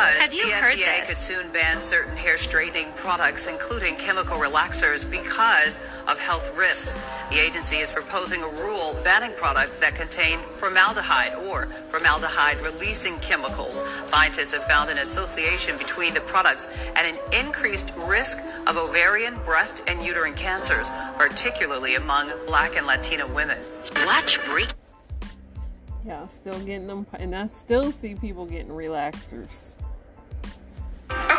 Have 0.00 0.32
you 0.32 0.46
the 0.46 0.52
heard 0.52 0.74
FDA 0.74 0.98
this? 1.00 1.08
could 1.08 1.20
soon 1.20 1.52
ban 1.52 1.80
certain 1.80 2.16
hair 2.16 2.38
straightening 2.38 2.92
products, 2.96 3.46
including 3.46 3.96
chemical 3.96 4.38
relaxers, 4.38 5.08
because 5.10 5.80
of 6.08 6.18
health 6.18 6.56
risks. 6.56 6.98
The 7.30 7.38
agency 7.38 7.76
is 7.76 7.90
proposing 7.90 8.42
a 8.42 8.48
rule 8.48 8.96
banning 9.04 9.32
products 9.36 9.78
that 9.78 9.94
contain 9.94 10.38
formaldehyde 10.54 11.34
or 11.34 11.66
formaldehyde 11.88 12.60
releasing 12.60 13.18
chemicals. 13.20 13.84
Scientists 14.04 14.52
have 14.52 14.64
found 14.64 14.90
an 14.90 14.98
association 14.98 15.76
between 15.78 16.14
the 16.14 16.20
products 16.20 16.68
and 16.96 17.06
an 17.06 17.16
increased 17.32 17.92
risk 17.96 18.38
of 18.66 18.76
ovarian, 18.76 19.36
breast, 19.44 19.82
and 19.86 20.02
uterine 20.04 20.34
cancers, 20.34 20.88
particularly 21.16 21.94
among 21.96 22.30
black 22.46 22.76
and 22.76 22.86
Latina 22.86 23.26
women. 23.26 23.58
Watch 24.06 24.42
Break. 24.44 24.68
Yeah, 26.04 26.26
still 26.28 26.58
getting 26.60 26.86
them, 26.86 27.06
and 27.14 27.36
I 27.36 27.46
still 27.48 27.92
see 27.92 28.14
people 28.14 28.46
getting 28.46 28.70
relaxers. 28.70 29.74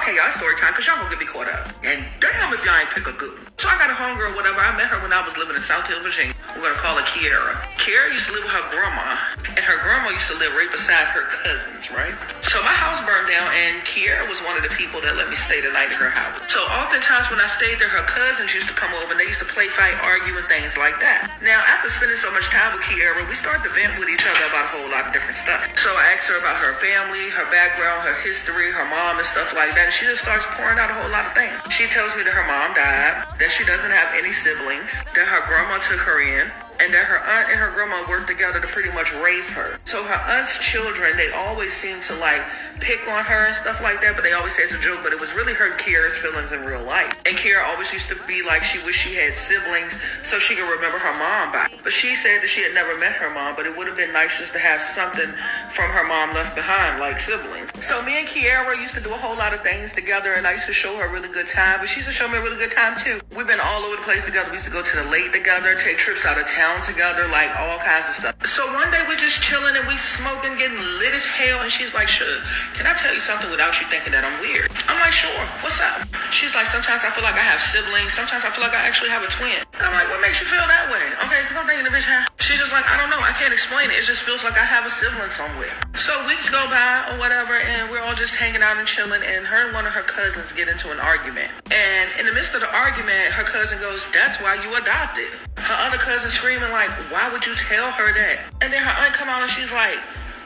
Okay, 0.01 0.15
y'all 0.15 0.31
story 0.31 0.55
time, 0.55 0.73
cause 0.73 0.87
y'all 0.87 0.97
gonna 0.97 1.11
get 1.11 1.19
me 1.19 1.25
caught 1.27 1.47
up. 1.47 1.67
And 1.83 2.03
damn 2.19 2.51
if 2.51 2.65
y'all 2.65 2.75
ain't 2.75 2.89
pick 2.89 3.05
a 3.05 3.11
good 3.11 3.37
one. 3.37 3.50
So 3.61 3.69
I 3.69 3.77
got 3.77 3.93
a 3.93 3.97
homegirl, 4.01 4.33
whatever. 4.33 4.57
I 4.57 4.73
met 4.73 4.89
her 4.89 4.97
when 5.05 5.13
I 5.13 5.21
was 5.21 5.37
living 5.37 5.53
in 5.53 5.61
South 5.61 5.85
Hill, 5.85 6.01
Virginia. 6.01 6.33
We're 6.57 6.65
gonna 6.65 6.81
call 6.81 6.97
her 6.97 7.05
Kiera. 7.05 7.61
Kiera 7.77 8.09
used 8.09 8.25
to 8.25 8.33
live 8.33 8.41
with 8.41 8.57
her 8.57 8.65
grandma, 8.73 9.21
and 9.53 9.61
her 9.61 9.77
grandma 9.85 10.09
used 10.09 10.25
to 10.33 10.37
live 10.41 10.49
right 10.57 10.73
beside 10.73 11.05
her 11.13 11.29
cousins, 11.29 11.93
right? 11.93 12.09
So 12.41 12.57
my 12.65 12.73
house 12.73 12.97
burned 13.05 13.29
down, 13.29 13.45
and 13.53 13.85
Kiera 13.85 14.25
was 14.25 14.41
one 14.41 14.57
of 14.57 14.65
the 14.65 14.73
people 14.73 14.97
that 15.05 15.13
let 15.13 15.29
me 15.29 15.37
stay 15.37 15.61
the 15.61 15.69
night 15.69 15.93
at 15.93 16.01
her 16.01 16.09
house. 16.09 16.41
So 16.49 16.57
oftentimes 16.73 17.29
when 17.29 17.37
I 17.37 17.45
stayed 17.53 17.77
there, 17.77 17.85
her 17.85 18.01
cousins 18.09 18.49
used 18.49 18.65
to 18.65 18.73
come 18.73 18.89
over, 18.97 19.13
and 19.13 19.21
they 19.21 19.29
used 19.29 19.45
to 19.45 19.49
play, 19.53 19.69
fight, 19.77 19.93
argue, 20.01 20.33
and 20.33 20.45
things 20.49 20.73
like 20.73 20.97
that. 20.97 21.29
Now, 21.45 21.61
after 21.69 21.93
spending 21.93 22.17
so 22.17 22.33
much 22.33 22.49
time 22.49 22.73
with 22.73 22.81
Kiera, 22.89 23.29
we 23.29 23.37
started 23.37 23.61
to 23.69 23.71
vent 23.77 23.93
with 24.01 24.09
each 24.09 24.25
other 24.25 24.41
about 24.49 24.73
a 24.73 24.81
whole 24.81 24.89
lot 24.89 25.05
of 25.05 25.13
different 25.13 25.37
stuff. 25.37 25.61
So 25.77 25.93
I 25.93 26.17
asked 26.17 26.25
her 26.33 26.41
about 26.41 26.57
her 26.57 26.81
family, 26.81 27.29
her 27.29 27.45
background, 27.53 28.09
her 28.09 28.17
history, 28.25 28.73
her 28.73 28.89
mom, 28.89 29.21
and 29.21 29.27
stuff 29.29 29.53
like 29.53 29.77
that, 29.77 29.93
and 29.93 29.93
she 29.93 30.09
just 30.09 30.25
starts 30.25 30.49
pouring 30.57 30.81
out 30.81 30.89
a 30.89 30.97
whole 30.97 31.13
lot 31.13 31.29
of 31.29 31.37
things. 31.37 31.53
She 31.69 31.85
tells 31.85 32.17
me 32.17 32.25
that 32.25 32.33
her 32.33 32.47
mom 32.49 32.73
died, 32.73 33.29
that 33.37 33.50
she 33.51 33.65
doesn't 33.65 33.91
have 33.91 34.15
any 34.15 34.31
siblings, 34.31 35.03
that 35.13 35.27
her 35.27 35.43
grandma 35.47 35.77
took 35.83 35.99
her 35.99 36.23
in, 36.23 36.47
and 36.81 36.89
that 36.93 37.05
her 37.05 37.21
aunt 37.21 37.53
and 37.53 37.59
her 37.61 37.69
grandma 37.69 38.01
worked 38.09 38.25
together 38.25 38.59
to 38.59 38.65
pretty 38.67 38.89
much 38.89 39.13
raise 39.21 39.49
her. 39.53 39.77
So 39.85 40.01
her 40.01 40.21
aunt's 40.33 40.57
children, 40.57 41.13
they 41.15 41.29
always 41.31 41.73
seem 41.73 42.01
to 42.09 42.13
like 42.17 42.41
pick 42.79 43.05
on 43.07 43.23
her 43.23 43.51
and 43.51 43.55
stuff 43.55 43.81
like 43.85 44.01
that, 44.01 44.15
but 44.17 44.23
they 44.23 44.33
always 44.33 44.57
say 44.57 44.63
it's 44.63 44.73
a 44.73 44.81
joke, 44.81 44.99
but 45.03 45.13
it 45.13 45.19
was 45.19 45.33
really 45.37 45.53
her 45.53 45.77
Kiera's 45.77 46.17
feelings 46.17 46.51
in 46.51 46.65
real 46.65 46.81
life. 46.81 47.13
And 47.29 47.37
Kiera 47.37 47.61
always 47.69 47.93
used 47.93 48.09
to 48.09 48.17
be 48.25 48.41
like 48.41 48.63
she 48.63 48.81
wished 48.81 49.05
she 49.05 49.13
had 49.13 49.35
siblings 49.35 49.93
so 50.25 50.39
she 50.39 50.55
could 50.55 50.65
remember 50.65 50.97
her 50.97 51.13
mom 51.13 51.53
by. 51.53 51.69
But 51.83 51.93
she 51.93 52.15
said 52.15 52.41
that 52.41 52.49
she 52.49 52.63
had 52.63 52.73
never 52.73 52.97
met 52.97 53.13
her 53.13 53.29
mom, 53.29 53.55
but 53.55 53.67
it 53.67 53.77
would 53.77 53.85
have 53.85 53.97
been 53.97 54.13
nice 54.13 54.39
just 54.39 54.53
to 54.53 54.59
have 54.59 54.81
something 54.81 55.29
from 55.75 55.89
her 55.91 56.07
mom 56.07 56.33
left 56.33 56.55
behind, 56.55 56.99
like 56.99 57.19
siblings. 57.19 57.70
So 57.79 58.03
me 58.03 58.19
and 58.19 58.27
Kiera 58.27 58.75
used 58.79 58.93
to 58.95 59.01
do 59.01 59.09
a 59.09 59.17
whole 59.17 59.35
lot 59.37 59.53
of 59.53 59.61
things 59.61 59.93
together, 59.93 60.33
and 60.33 60.45
I 60.45 60.53
used 60.53 60.67
to 60.67 60.73
show 60.73 60.95
her 60.97 61.07
a 61.07 61.11
really 61.11 61.29
good 61.31 61.47
time, 61.47 61.79
but 61.79 61.87
she 61.87 62.03
used 62.03 62.09
to 62.09 62.15
show 62.15 62.27
me 62.27 62.37
a 62.37 62.43
really 62.43 62.59
good 62.59 62.71
time 62.71 62.99
too. 62.99 63.19
We've 63.31 63.47
been 63.47 63.63
all 63.63 63.83
over 63.87 63.95
the 63.95 64.05
place 64.05 64.23
together. 64.23 64.51
We 64.51 64.59
used 64.59 64.67
to 64.67 64.75
go 64.75 64.83
to 64.83 64.95
the 65.01 65.07
lake 65.07 65.31
together, 65.31 65.73
take 65.75 65.97
trips 65.97 66.25
out 66.27 66.35
of 66.35 66.45
town 66.47 66.83
together, 66.83 67.27
like 67.31 67.49
all 67.57 67.79
kinds 67.79 68.11
of 68.11 68.13
stuff. 68.19 68.35
So 68.45 68.67
one 68.75 68.91
day 68.91 68.99
we're 69.07 69.19
just 69.19 69.39
chilling 69.39 69.75
and 69.75 69.87
we 69.87 69.95
smoking, 69.97 70.57
getting 70.59 70.77
lit 70.99 71.15
as 71.15 71.25
hell, 71.25 71.63
and 71.63 71.71
she's 71.71 71.93
like, 71.95 72.07
"Sure, 72.07 72.43
can 72.75 72.85
I 72.85 72.93
tell 72.93 73.13
you 73.13 73.23
something 73.23 73.49
without 73.49 73.79
you 73.79 73.87
thinking 73.87 74.11
that 74.11 74.27
I'm 74.27 74.35
weird?" 74.43 74.67
I'm 74.91 74.99
like, 74.99 75.15
"Sure, 75.15 75.41
what's 75.63 75.79
up?" 75.79 76.03
She's 76.29 76.53
like, 76.53 76.67
"Sometimes 76.67 77.07
I 77.07 77.09
feel 77.11 77.23
like 77.23 77.39
I 77.39 77.45
have 77.45 77.61
siblings. 77.63 78.13
Sometimes 78.13 78.43
I 78.43 78.51
feel 78.51 78.63
like 78.63 78.75
I 78.75 78.83
actually 78.83 79.09
have 79.09 79.23
a 79.23 79.31
twin." 79.31 79.63
And 79.79 79.83
I'm 79.87 79.95
like, 79.95 80.11
"What 80.11 80.19
makes 80.21 80.43
you 80.43 80.47
feel 80.47 80.63
that 80.67 80.91
way?" 80.91 81.05
Okay, 81.23 81.39
because 81.43 81.55
I'm 81.55 81.65
thinking 81.65 81.87
the 81.87 81.93
bitch 81.95 82.05
have. 82.05 82.27
She's 82.37 82.59
just 82.59 82.71
like, 82.71 82.85
"I 82.91 82.99
don't 82.99 83.09
know. 83.09 83.19
I 83.19 83.31
can't 83.33 83.53
explain 83.53 83.89
it. 83.89 83.97
It 83.97 84.05
just 84.05 84.21
feels 84.21 84.43
like 84.43 84.59
I 84.59 84.65
have 84.67 84.85
a 84.85 84.91
sibling 84.91 85.31
somewhere." 85.31 85.73
So 85.95 86.11
weeks 86.27 86.49
go 86.49 86.61
by 86.69 87.13
or 87.13 87.17
whatever, 87.19 87.60
and 87.65 87.89
we're 87.89 88.01
all 88.01 88.15
just 88.15 88.35
hanging 88.35 88.61
out 88.61 88.77
and 88.77 88.87
chilling, 88.87 89.21
and 89.23 89.45
her 89.45 89.65
and 89.67 89.73
one 89.73 89.85
of 89.85 89.93
her 89.93 90.01
cousins 90.03 90.51
get 90.51 90.67
into 90.67 90.91
an 90.91 90.99
argument. 90.99 91.51
And 91.71 92.09
in 92.19 92.25
the 92.25 92.33
midst 92.33 92.53
of 92.53 92.61
the 92.61 92.71
argument, 92.73 93.33
her 93.33 93.43
cousin 93.43 93.79
goes, 93.79 94.05
"That's 94.11 94.41
why 94.41 94.55
you 94.55 94.73
adopted." 94.75 95.29
Her 95.57 95.77
other 95.85 95.97
cousin 95.97 96.29
screaming 96.29 96.71
like, 96.71 96.89
"Why 97.11 97.29
would 97.29 97.45
you 97.45 97.55
tell 97.55 97.91
her 97.91 98.13
that?" 98.13 98.39
And 98.61 98.73
then 98.73 98.81
her 98.81 98.95
aunt 99.03 99.13
come 99.13 99.29
out 99.29 99.41
and 99.41 99.51
she's 99.51 99.71
like, 99.71 99.99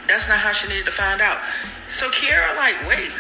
"That's 0.08 0.28
not 0.28 0.40
how 0.40 0.52
she 0.52 0.68
needed 0.68 0.86
to 0.86 0.92
find 0.92 1.22
out." 1.22 1.40
So 1.90 2.10
Kiera 2.12 2.56
like, 2.58 2.76
"Wait." 2.88 3.12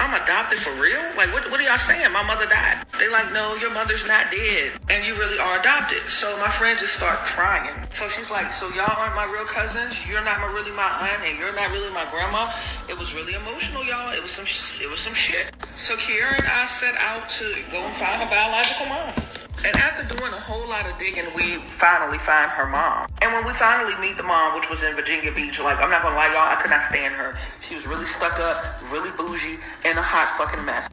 I'm 0.00 0.14
adopted 0.14 0.58
for 0.58 0.70
real? 0.80 1.02
Like, 1.16 1.32
what, 1.34 1.50
what 1.50 1.60
are 1.60 1.66
y'all 1.66 1.78
saying? 1.78 2.12
My 2.12 2.22
mother 2.22 2.46
died. 2.46 2.86
They 2.98 3.10
like, 3.10 3.32
no, 3.32 3.56
your 3.56 3.74
mother's 3.74 4.06
not 4.06 4.30
dead. 4.30 4.72
And 4.90 5.04
you 5.04 5.14
really 5.14 5.38
are 5.38 5.58
adopted. 5.58 6.02
So 6.06 6.30
my 6.38 6.48
friend 6.48 6.78
just 6.78 6.94
start 6.94 7.18
crying. 7.26 7.74
So 7.90 8.08
she's 8.08 8.30
like, 8.30 8.52
so 8.52 8.68
y'all 8.74 8.94
aren't 8.96 9.16
my 9.16 9.26
real 9.26 9.44
cousins? 9.44 10.06
You're 10.06 10.22
not 10.22 10.40
my, 10.40 10.46
really 10.46 10.72
my 10.72 10.88
aunt 11.02 11.22
and 11.26 11.38
you're 11.38 11.54
not 11.54 11.70
really 11.70 11.90
my 11.92 12.06
grandma? 12.10 12.50
It 12.88 12.98
was 12.98 13.12
really 13.14 13.34
emotional, 13.34 13.84
y'all. 13.84 14.14
It 14.14 14.22
was 14.22 14.30
some, 14.30 14.46
it 14.46 14.90
was 14.90 15.00
some 15.00 15.14
shit. 15.14 15.50
So 15.74 15.94
Kiera 15.96 16.38
and 16.38 16.46
I 16.46 16.66
set 16.66 16.94
out 17.02 17.28
to 17.42 17.44
go 17.70 17.82
and 17.82 17.94
find 17.96 18.22
her 18.22 18.30
biological 18.30 18.86
mom. 18.86 19.27
And 19.64 19.74
after 19.76 20.06
doing 20.16 20.32
a 20.32 20.36
whole 20.36 20.68
lot 20.68 20.86
of 20.86 20.96
digging, 20.98 21.24
we 21.34 21.56
finally 21.82 22.18
find 22.18 22.50
her 22.50 22.66
mom. 22.66 23.10
And 23.20 23.32
when 23.32 23.44
we 23.44 23.52
finally 23.58 23.94
meet 23.98 24.16
the 24.16 24.22
mom, 24.22 24.54
which 24.54 24.70
was 24.70 24.82
in 24.82 24.94
Virginia 24.94 25.32
Beach, 25.32 25.58
like, 25.58 25.78
I'm 25.78 25.90
not 25.90 26.02
gonna 26.02 26.14
lie, 26.14 26.32
y'all, 26.32 26.46
I 26.46 26.54
could 26.62 26.70
not 26.70 26.88
stand 26.88 27.14
her. 27.14 27.36
She 27.60 27.74
was 27.74 27.86
really 27.86 28.06
stuck 28.06 28.38
up, 28.38 28.80
really 28.92 29.10
bougie, 29.16 29.58
and 29.84 29.98
a 29.98 30.02
hot 30.02 30.28
fucking 30.38 30.64
mess. 30.64 30.88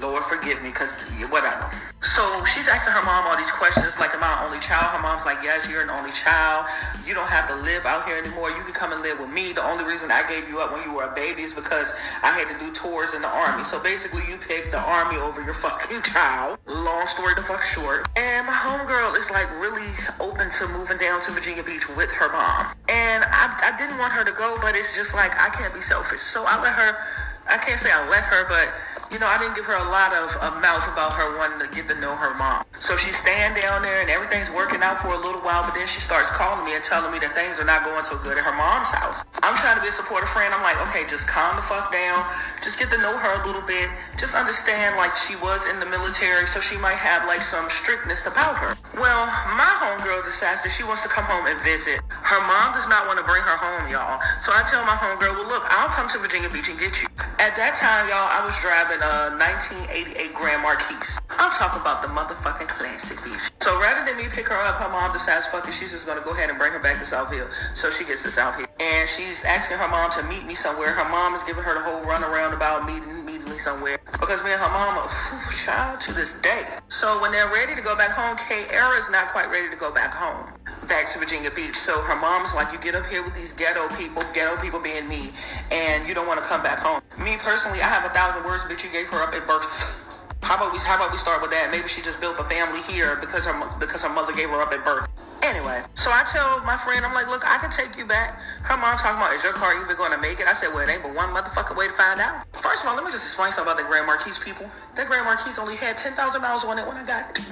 Lord 0.00 0.24
forgive 0.24 0.62
me, 0.62 0.70
because 0.70 0.90
whatever. 1.30 1.70
So 2.02 2.22
she's 2.44 2.66
asking 2.66 2.92
her 2.92 3.04
mom 3.06 3.26
all 3.26 3.36
these 3.36 3.50
questions, 3.50 3.94
like, 3.98 4.12
am 4.12 4.22
I 4.22 4.42
an 4.42 4.50
only 4.50 4.58
child? 4.58 4.90
Her 4.90 5.00
mom's 5.00 5.24
like, 5.24 5.38
yes, 5.42 5.68
you're 5.70 5.82
an 5.82 5.90
only 5.90 6.10
child. 6.10 6.66
You 7.06 7.14
don't 7.14 7.30
have 7.30 7.46
to 7.46 7.54
live 7.62 7.86
out 7.86 8.06
here 8.06 8.18
anymore. 8.18 8.50
You 8.50 8.62
can 8.62 8.74
come 8.74 8.90
and 8.90 9.02
live 9.02 9.20
with 9.20 9.30
me. 9.30 9.52
The 9.52 9.62
only 9.62 9.84
reason 9.84 10.10
I 10.10 10.26
gave 10.28 10.48
you 10.48 10.58
up 10.58 10.72
when 10.72 10.82
you 10.82 10.92
were 10.92 11.04
a 11.04 11.14
baby 11.14 11.42
is 11.42 11.54
because 11.54 11.86
I 12.22 12.34
had 12.34 12.50
to 12.50 12.58
do 12.58 12.74
tours 12.74 13.14
in 13.14 13.22
the 13.22 13.30
army. 13.30 13.62
So 13.64 13.78
basically, 13.78 14.22
you 14.28 14.36
picked 14.36 14.72
the 14.72 14.82
army 14.82 15.16
over 15.16 15.42
your 15.42 15.54
fucking 15.62 16.02
child. 16.02 16.58
Long 16.66 17.06
story 17.06 17.34
to 17.36 17.42
fuck 17.42 17.62
short. 17.62 18.08
And 18.16 18.46
my 18.46 18.52
homegirl 18.52 19.16
is 19.18 19.30
like 19.30 19.48
really 19.62 19.88
open 20.18 20.50
to 20.58 20.68
moving 20.68 20.98
down 20.98 21.22
to 21.22 21.30
Virginia 21.30 21.62
Beach 21.62 21.88
with 21.94 22.10
her 22.10 22.28
mom. 22.30 22.74
And 22.88 23.22
I, 23.30 23.72
I 23.72 23.78
didn't 23.78 23.98
want 23.98 24.12
her 24.12 24.24
to 24.24 24.32
go, 24.32 24.58
but 24.60 24.74
it's 24.74 24.94
just 24.96 25.14
like, 25.14 25.38
I 25.38 25.50
can't 25.50 25.72
be 25.72 25.80
selfish. 25.80 26.20
So 26.20 26.44
I 26.44 26.60
let 26.60 26.74
her, 26.74 26.98
I 27.46 27.58
can't 27.58 27.80
say 27.80 27.92
I 27.92 28.08
let 28.08 28.24
her, 28.24 28.44
but 28.48 28.68
you 29.12 29.20
know, 29.20 29.28
I 29.28 29.36
didn't 29.36 29.54
give 29.54 29.68
her 29.68 29.76
a 29.76 29.88
lot 29.92 30.16
of 30.16 30.32
a 30.40 30.56
mouth 30.64 30.88
about 30.88 31.12
her 31.12 31.36
wanting 31.36 31.60
to 31.60 31.68
get 31.68 31.84
to 31.92 31.96
know 32.00 32.16
her 32.16 32.32
mom. 32.40 32.64
So 32.80 32.96
she's 32.96 33.14
staying 33.20 33.52
down 33.60 33.84
there 33.84 34.00
and 34.00 34.08
everything's 34.08 34.48
working 34.48 34.80
out 34.80 35.04
for 35.04 35.12
a 35.12 35.20
little 35.20 35.44
while, 35.44 35.62
but 35.68 35.76
then 35.76 35.86
she 35.86 36.00
starts 36.00 36.32
calling 36.32 36.64
me 36.64 36.72
and 36.72 36.82
telling 36.82 37.12
me 37.12 37.20
that 37.20 37.36
things 37.36 37.60
are 37.60 37.68
not 37.68 37.84
going 37.84 38.02
so 38.08 38.16
good 38.24 38.40
at 38.40 38.44
her 38.48 38.56
mom's 38.56 38.88
house. 38.88 39.20
I'm 39.44 39.52
trying 39.60 39.76
to 39.76 39.84
be 39.84 39.92
a 39.92 39.94
supportive 39.94 40.32
friend. 40.32 40.48
I'm 40.56 40.64
like, 40.64 40.80
okay, 40.88 41.04
just 41.04 41.28
calm 41.28 41.60
the 41.60 41.66
fuck 41.68 41.92
down. 41.92 42.24
Just 42.64 42.80
get 42.80 42.88
to 42.88 42.98
know 42.98 43.12
her 43.12 43.32
a 43.36 43.44
little 43.44 43.62
bit. 43.62 43.92
Just 44.16 44.32
understand 44.32 44.96
like 44.96 45.12
she 45.14 45.36
was 45.36 45.60
in 45.68 45.76
the 45.76 45.86
military, 45.86 46.48
so 46.48 46.64
she 46.64 46.80
might 46.80 46.96
have 46.96 47.28
like 47.28 47.44
some 47.44 47.68
strictness 47.68 48.24
about 48.24 48.56
her. 48.56 48.72
Well, 48.96 49.28
my 49.58 49.68
homegirl 49.76 50.24
decides 50.24 50.64
that 50.64 50.72
she 50.72 50.88
wants 50.88 51.04
to 51.04 51.10
come 51.12 51.28
home 51.28 51.44
and 51.46 51.60
visit. 51.60 52.00
Her 52.22 52.40
mom 52.46 52.74
does 52.78 52.86
not 52.86 53.06
want 53.10 53.18
to 53.18 53.26
bring 53.26 53.42
her 53.42 53.58
home, 53.58 53.90
y'all. 53.90 54.22
So 54.46 54.54
I 54.54 54.62
tell 54.62 54.86
my 54.86 54.94
homegirl, 54.94 55.34
well, 55.34 55.48
look, 55.48 55.66
I'll 55.66 55.90
come 55.90 56.08
to 56.14 56.18
Virginia 56.18 56.48
Beach 56.48 56.68
and 56.70 56.78
get 56.78 56.94
you. 57.02 57.10
At 57.42 57.58
that 57.58 57.74
time, 57.82 58.06
y'all, 58.06 58.30
I 58.30 58.46
was 58.46 58.54
driving 58.62 59.02
uh, 59.02 59.34
a 59.34 59.38
1988 59.38 60.30
Grand 60.34 60.62
Marquis. 60.62 61.18
I'm 61.34 61.50
talking 61.50 61.82
about 61.82 62.00
the 62.00 62.08
motherfucking 62.14 62.70
classic, 62.70 63.18
bitch. 63.26 63.42
So 63.60 63.74
rather 63.82 64.06
than 64.06 64.16
me 64.16 64.30
pick 64.30 64.46
her 64.48 64.58
up, 64.62 64.78
her 64.78 64.88
mom 64.88 65.12
decides, 65.12 65.46
fuck 65.50 65.66
it, 65.66 65.74
she's 65.74 65.90
just 65.90 66.06
gonna 66.06 66.22
go 66.22 66.30
ahead 66.30 66.48
and 66.48 66.58
bring 66.58 66.70
her 66.72 66.78
back 66.78 67.02
to 67.02 67.06
South 67.06 67.32
Hill. 67.34 67.50
So 67.74 67.90
she 67.90 68.04
gets 68.04 68.22
to 68.22 68.30
South 68.30 68.54
Hill. 68.54 68.70
And 68.78 69.10
she's 69.10 69.42
asking 69.42 69.78
her 69.78 69.88
mom 69.88 70.10
to 70.12 70.22
meet 70.24 70.46
me 70.46 70.54
somewhere. 70.54 70.94
Her 70.94 71.08
mom 71.10 71.34
is 71.34 71.42
giving 71.42 71.64
her 71.66 71.74
the 71.74 71.82
whole 71.82 72.02
run 72.06 72.22
around 72.22 72.54
about 72.54 72.86
meeting 72.86 73.21
me 73.52 73.58
somewhere. 73.58 73.98
Because 74.12 74.42
me 74.42 74.52
and 74.52 74.60
her 74.60 74.68
mom 74.68 74.98
are, 74.98 75.08
whew, 75.08 75.56
child, 75.56 76.00
to 76.02 76.12
this 76.12 76.32
day. 76.42 76.64
So 76.88 77.20
when 77.20 77.32
they're 77.32 77.52
ready 77.52 77.74
to 77.74 77.82
go 77.82 77.94
back 77.94 78.10
home, 78.10 78.36
Kay 78.48 78.62
is 78.64 79.10
not 79.10 79.32
quite 79.32 79.50
ready 79.50 79.68
to 79.70 79.76
go 79.76 79.92
back 79.92 80.14
home 80.14 80.52
back 80.88 81.10
to 81.12 81.18
Virginia 81.18 81.50
Beach. 81.50 81.76
So 81.76 82.00
her 82.02 82.16
mom's 82.16 82.52
like, 82.54 82.72
you 82.72 82.78
get 82.78 82.94
up 82.94 83.06
here 83.06 83.22
with 83.22 83.34
these 83.34 83.52
ghetto 83.52 83.88
people, 83.96 84.22
ghetto 84.34 84.60
people 84.60 84.80
being 84.80 85.08
me, 85.08 85.32
and 85.70 86.06
you 86.06 86.12
don't 86.14 86.26
want 86.26 86.40
to 86.40 86.46
come 86.46 86.62
back 86.62 86.80
home. 86.80 87.00
Me 87.18 87.36
personally, 87.38 87.80
I 87.80 87.88
have 87.88 88.04
a 88.04 88.12
thousand 88.12 88.44
words, 88.44 88.64
bitch. 88.64 88.84
You 88.84 88.90
gave 88.90 89.06
her 89.08 89.22
up 89.22 89.32
at 89.32 89.46
birth. 89.46 89.98
How 90.42 90.56
about 90.56 90.72
we? 90.72 90.78
How 90.80 90.96
about 90.96 91.12
we 91.12 91.18
start 91.18 91.40
with 91.40 91.50
that? 91.52 91.70
Maybe 91.70 91.86
she 91.86 92.02
just 92.02 92.20
built 92.20 92.38
a 92.38 92.44
family 92.44 92.82
here 92.82 93.16
because 93.16 93.46
her 93.46 93.54
because 93.78 94.02
her 94.02 94.10
mother 94.10 94.32
gave 94.32 94.50
her 94.50 94.60
up 94.60 94.72
at 94.72 94.84
birth. 94.84 95.08
Anyway, 95.42 95.82
so 95.94 96.10
I 96.10 96.22
tell 96.30 96.60
my 96.62 96.76
friend, 96.76 97.04
I'm 97.04 97.14
like, 97.14 97.26
look, 97.26 97.42
I 97.46 97.58
can 97.58 97.70
take 97.70 97.96
you 97.96 98.06
back. 98.06 98.38
Her 98.62 98.76
mom 98.76 98.98
talking 98.98 99.18
about, 99.18 99.34
is 99.34 99.42
your 99.42 99.52
car 99.52 99.74
even 99.74 99.96
going 99.96 100.12
to 100.12 100.18
make 100.18 100.38
it? 100.38 100.46
I 100.46 100.54
said, 100.54 100.70
well, 100.70 100.86
it 100.86 100.90
ain't 100.90 101.02
but 101.02 101.14
one 101.14 101.30
motherfucking 101.34 101.76
way 101.76 101.88
to 101.88 101.92
find 101.94 102.20
out. 102.20 102.46
First 102.62 102.82
of 102.82 102.88
all, 102.88 102.94
let 102.94 103.04
me 103.04 103.10
just 103.10 103.24
explain 103.24 103.50
something 103.50 103.72
about 103.72 103.82
the 103.82 103.88
Grand 103.90 104.06
Marquis 104.06 104.38
people. 104.38 104.70
That 104.94 105.08
Grand 105.08 105.24
Marquis 105.24 105.58
only 105.58 105.74
had 105.74 105.98
10,000 105.98 106.14
miles 106.40 106.64
on 106.64 106.78
it 106.78 106.86
when 106.86 106.96
I 106.96 107.04
got 107.04 107.38
it. 107.38 107.44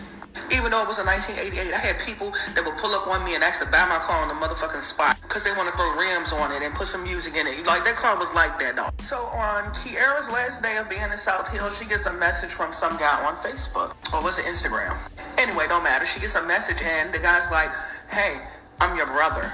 Even 0.55 0.71
though 0.71 0.83
it 0.83 0.87
was 0.87 1.03
a 1.03 1.05
1988, 1.05 1.75
I 1.75 1.79
had 1.79 1.99
people 1.99 2.31
that 2.55 2.63
would 2.63 2.79
pull 2.79 2.95
up 2.95 3.09
on 3.11 3.25
me 3.25 3.35
and 3.35 3.43
actually 3.43 3.71
buy 3.75 3.87
my 3.87 3.99
car 3.99 4.23
on 4.23 4.29
the 4.31 4.39
motherfucking 4.39 4.83
spot 4.83 5.19
because 5.31 5.45
they 5.45 5.53
want 5.53 5.71
to 5.71 5.77
throw 5.77 5.95
rims 5.97 6.33
on 6.33 6.51
it 6.51 6.61
and 6.61 6.75
put 6.75 6.89
some 6.89 7.05
music 7.05 7.37
in 7.37 7.47
it. 7.47 7.65
Like 7.65 7.85
that 7.85 7.95
car 7.95 8.19
was 8.19 8.27
like 8.35 8.59
that, 8.59 8.75
dog. 8.75 9.01
So 9.01 9.17
on 9.31 9.63
Kiera's 9.75 10.29
last 10.29 10.61
day 10.61 10.77
of 10.77 10.91
being 10.91 11.03
in 11.03 11.17
South 11.17 11.47
Hill, 11.49 11.71
she 11.71 11.85
gets 11.85 12.07
a 12.07 12.13
message 12.13 12.51
from 12.51 12.73
some 12.73 12.99
guy 12.99 13.25
on 13.25 13.37
Facebook 13.37 13.95
or 14.13 14.25
was 14.25 14.39
it 14.41 14.45
Instagram? 14.45 14.99
Anyway, 15.39 15.67
don't 15.69 15.85
matter. 15.85 16.05
She 16.05 16.19
gets 16.19 16.35
a 16.35 16.43
message 16.43 16.83
and 16.83 17.15
the 17.15 17.21
guy's 17.21 17.49
like, 17.53 17.71
"Hey, 18.11 18.41
I'm 18.81 18.97
your 18.97 19.07
brother." 19.07 19.53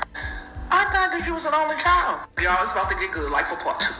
I 0.70 0.84
thought 0.88 1.12
that 1.12 1.26
you 1.26 1.34
was 1.34 1.44
an 1.44 1.52
only 1.52 1.76
child. 1.76 2.26
Y'all, 2.40 2.56
it's 2.62 2.72
about 2.72 2.88
to 2.88 2.96
get 2.96 3.12
good, 3.12 3.30
like 3.30 3.46
for 3.46 3.56
part 3.56 3.80
two. 3.80 3.94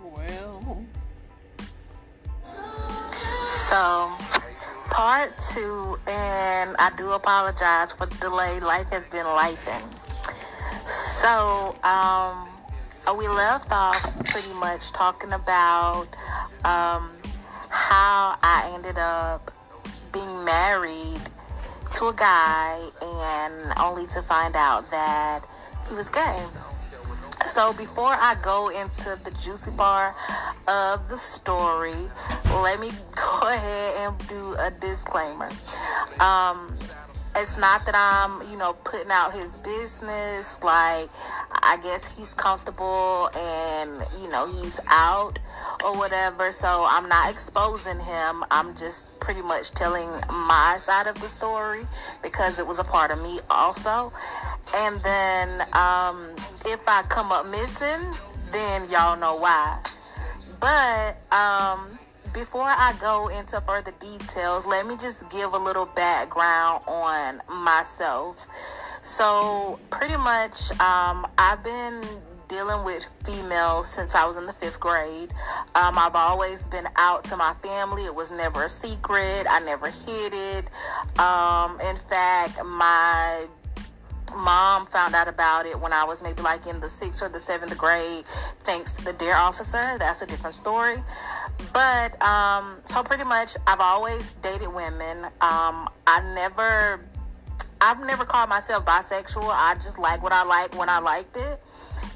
Well, 0.00 0.86
So, 3.44 4.12
part 4.90 5.34
two, 5.52 5.98
and 6.06 6.76
I 6.78 6.92
do 6.96 7.10
apologize 7.12 7.90
for 7.92 8.06
the 8.06 8.14
delay. 8.16 8.60
Life 8.60 8.88
has 8.90 9.06
been 9.08 9.26
lifing. 9.26 9.82
So, 11.24 11.74
um, 11.82 12.46
we 13.16 13.28
left 13.28 13.72
off 13.72 13.98
pretty 14.26 14.52
much 14.52 14.92
talking 14.92 15.32
about 15.32 16.06
um, 16.66 17.10
how 17.70 18.36
I 18.42 18.70
ended 18.74 18.98
up 18.98 19.50
being 20.12 20.44
married 20.44 21.22
to 21.94 22.08
a 22.08 22.12
guy, 22.12 22.78
and 23.00 23.72
only 23.78 24.06
to 24.08 24.20
find 24.20 24.54
out 24.54 24.90
that 24.90 25.48
he 25.88 25.94
was 25.94 26.10
gay. 26.10 26.44
So 27.46 27.72
before 27.72 28.12
I 28.12 28.36
go 28.42 28.68
into 28.68 29.18
the 29.24 29.30
juicy 29.30 29.70
part 29.70 30.14
of 30.68 31.08
the 31.08 31.16
story, 31.16 31.94
let 32.52 32.80
me 32.80 32.90
go 33.14 33.48
ahead 33.48 33.96
and 33.96 34.28
do 34.28 34.56
a 34.58 34.70
disclaimer. 34.70 35.48
Um, 36.20 36.74
it's 37.36 37.56
not 37.56 37.84
that 37.86 37.94
I'm, 37.94 38.48
you 38.50 38.56
know, 38.56 38.74
putting 38.84 39.10
out 39.10 39.32
his 39.32 39.50
business. 39.58 40.56
Like, 40.62 41.08
I 41.50 41.78
guess 41.82 42.16
he's 42.16 42.30
comfortable 42.30 43.28
and, 43.36 43.90
you 44.20 44.28
know, 44.28 44.46
he's 44.46 44.78
out 44.86 45.38
or 45.84 45.96
whatever. 45.96 46.52
So 46.52 46.86
I'm 46.88 47.08
not 47.08 47.30
exposing 47.30 47.98
him. 48.00 48.44
I'm 48.50 48.76
just 48.76 49.18
pretty 49.20 49.42
much 49.42 49.72
telling 49.72 50.08
my 50.30 50.78
side 50.82 51.06
of 51.06 51.20
the 51.20 51.28
story 51.28 51.86
because 52.22 52.58
it 52.58 52.66
was 52.66 52.78
a 52.78 52.84
part 52.84 53.10
of 53.10 53.22
me 53.22 53.40
also. 53.50 54.12
And 54.74 55.00
then 55.00 55.60
um, 55.72 56.30
if 56.66 56.86
I 56.86 57.02
come 57.08 57.32
up 57.32 57.46
missing, 57.46 58.14
then 58.52 58.88
y'all 58.90 59.18
know 59.18 59.36
why. 59.36 59.80
But 60.60 61.18
um, 61.32 61.98
before 62.34 62.62
I 62.64 62.92
go 63.00 63.28
into 63.28 63.60
further 63.60 63.92
details, 64.00 64.66
let 64.66 64.86
me 64.86 64.96
just 64.96 65.28
give 65.30 65.54
a 65.54 65.58
little 65.58 65.86
background 65.86 66.82
on 66.86 67.40
myself. 67.48 68.46
So, 69.02 69.78
pretty 69.90 70.16
much, 70.16 70.70
um, 70.80 71.26
I've 71.38 71.62
been 71.62 72.02
dealing 72.48 72.84
with 72.84 73.06
females 73.24 73.88
since 73.88 74.14
I 74.14 74.24
was 74.24 74.36
in 74.36 74.46
the 74.46 74.52
fifth 74.52 74.80
grade. 74.80 75.30
Um, 75.74 75.96
I've 75.96 76.14
always 76.14 76.66
been 76.66 76.88
out 76.96 77.24
to 77.24 77.36
my 77.36 77.54
family. 77.54 78.04
It 78.04 78.14
was 78.14 78.30
never 78.30 78.64
a 78.64 78.68
secret. 78.68 79.46
I 79.48 79.60
never 79.60 79.90
hid 79.90 80.32
it. 80.34 81.18
Um, 81.18 81.80
in 81.80 81.96
fact, 81.96 82.62
my 82.64 83.46
mom 84.36 84.86
found 84.86 85.14
out 85.14 85.28
about 85.28 85.66
it 85.66 85.78
when 85.78 85.92
I 85.92 86.04
was 86.04 86.22
maybe 86.22 86.42
like 86.42 86.66
in 86.66 86.80
the 86.80 86.88
sixth 86.88 87.22
or 87.22 87.28
the 87.28 87.40
seventh 87.40 87.76
grade, 87.76 88.24
thanks 88.64 88.92
to 88.94 89.04
the 89.04 89.12
dare 89.12 89.36
officer. 89.36 89.96
That's 89.98 90.22
a 90.22 90.26
different 90.26 90.54
story. 90.54 91.02
But 91.72 92.20
um, 92.22 92.76
so 92.84 93.02
pretty 93.02 93.24
much, 93.24 93.56
I've 93.66 93.80
always 93.80 94.32
dated 94.34 94.72
women. 94.72 95.24
Um, 95.40 95.88
I 96.06 96.22
never, 96.34 97.00
I've 97.80 98.00
never 98.04 98.24
called 98.24 98.48
myself 98.48 98.84
bisexual. 98.84 99.50
I 99.50 99.74
just 99.74 99.98
like 99.98 100.22
what 100.22 100.32
I 100.32 100.44
like 100.44 100.78
when 100.78 100.88
I 100.88 100.98
liked 100.98 101.36
it. 101.36 101.60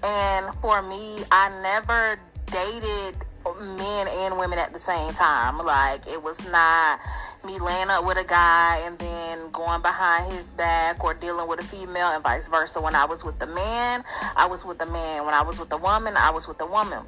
And 0.02 0.54
for 0.56 0.82
me, 0.82 1.24
I 1.30 1.50
never 1.62 2.20
dated 2.46 3.16
men 3.60 4.08
and 4.08 4.38
women 4.38 4.58
at 4.58 4.72
the 4.72 4.78
same 4.78 5.12
time. 5.14 5.58
Like 5.58 6.06
it 6.06 6.22
was 6.22 6.38
not 6.50 7.00
me 7.44 7.58
laying 7.58 7.88
up 7.88 8.04
with 8.04 8.18
a 8.18 8.24
guy 8.24 8.80
and 8.84 8.98
then 8.98 9.50
going 9.50 9.82
behind 9.82 10.32
his 10.32 10.52
back 10.52 11.02
or 11.02 11.14
dealing 11.14 11.48
with 11.48 11.60
a 11.60 11.64
female 11.64 12.08
and 12.08 12.22
vice 12.22 12.48
versa. 12.48 12.80
When 12.80 12.94
I 12.94 13.04
was 13.04 13.24
with 13.24 13.38
the 13.38 13.46
man, 13.46 14.04
I 14.36 14.46
was 14.46 14.64
with 14.64 14.78
the 14.78 14.86
man. 14.86 15.24
When 15.24 15.34
I 15.34 15.42
was 15.42 15.58
with 15.58 15.68
the 15.68 15.76
woman, 15.76 16.16
I 16.16 16.30
was 16.30 16.48
with 16.48 16.58
the 16.58 16.66
woman. 16.66 17.04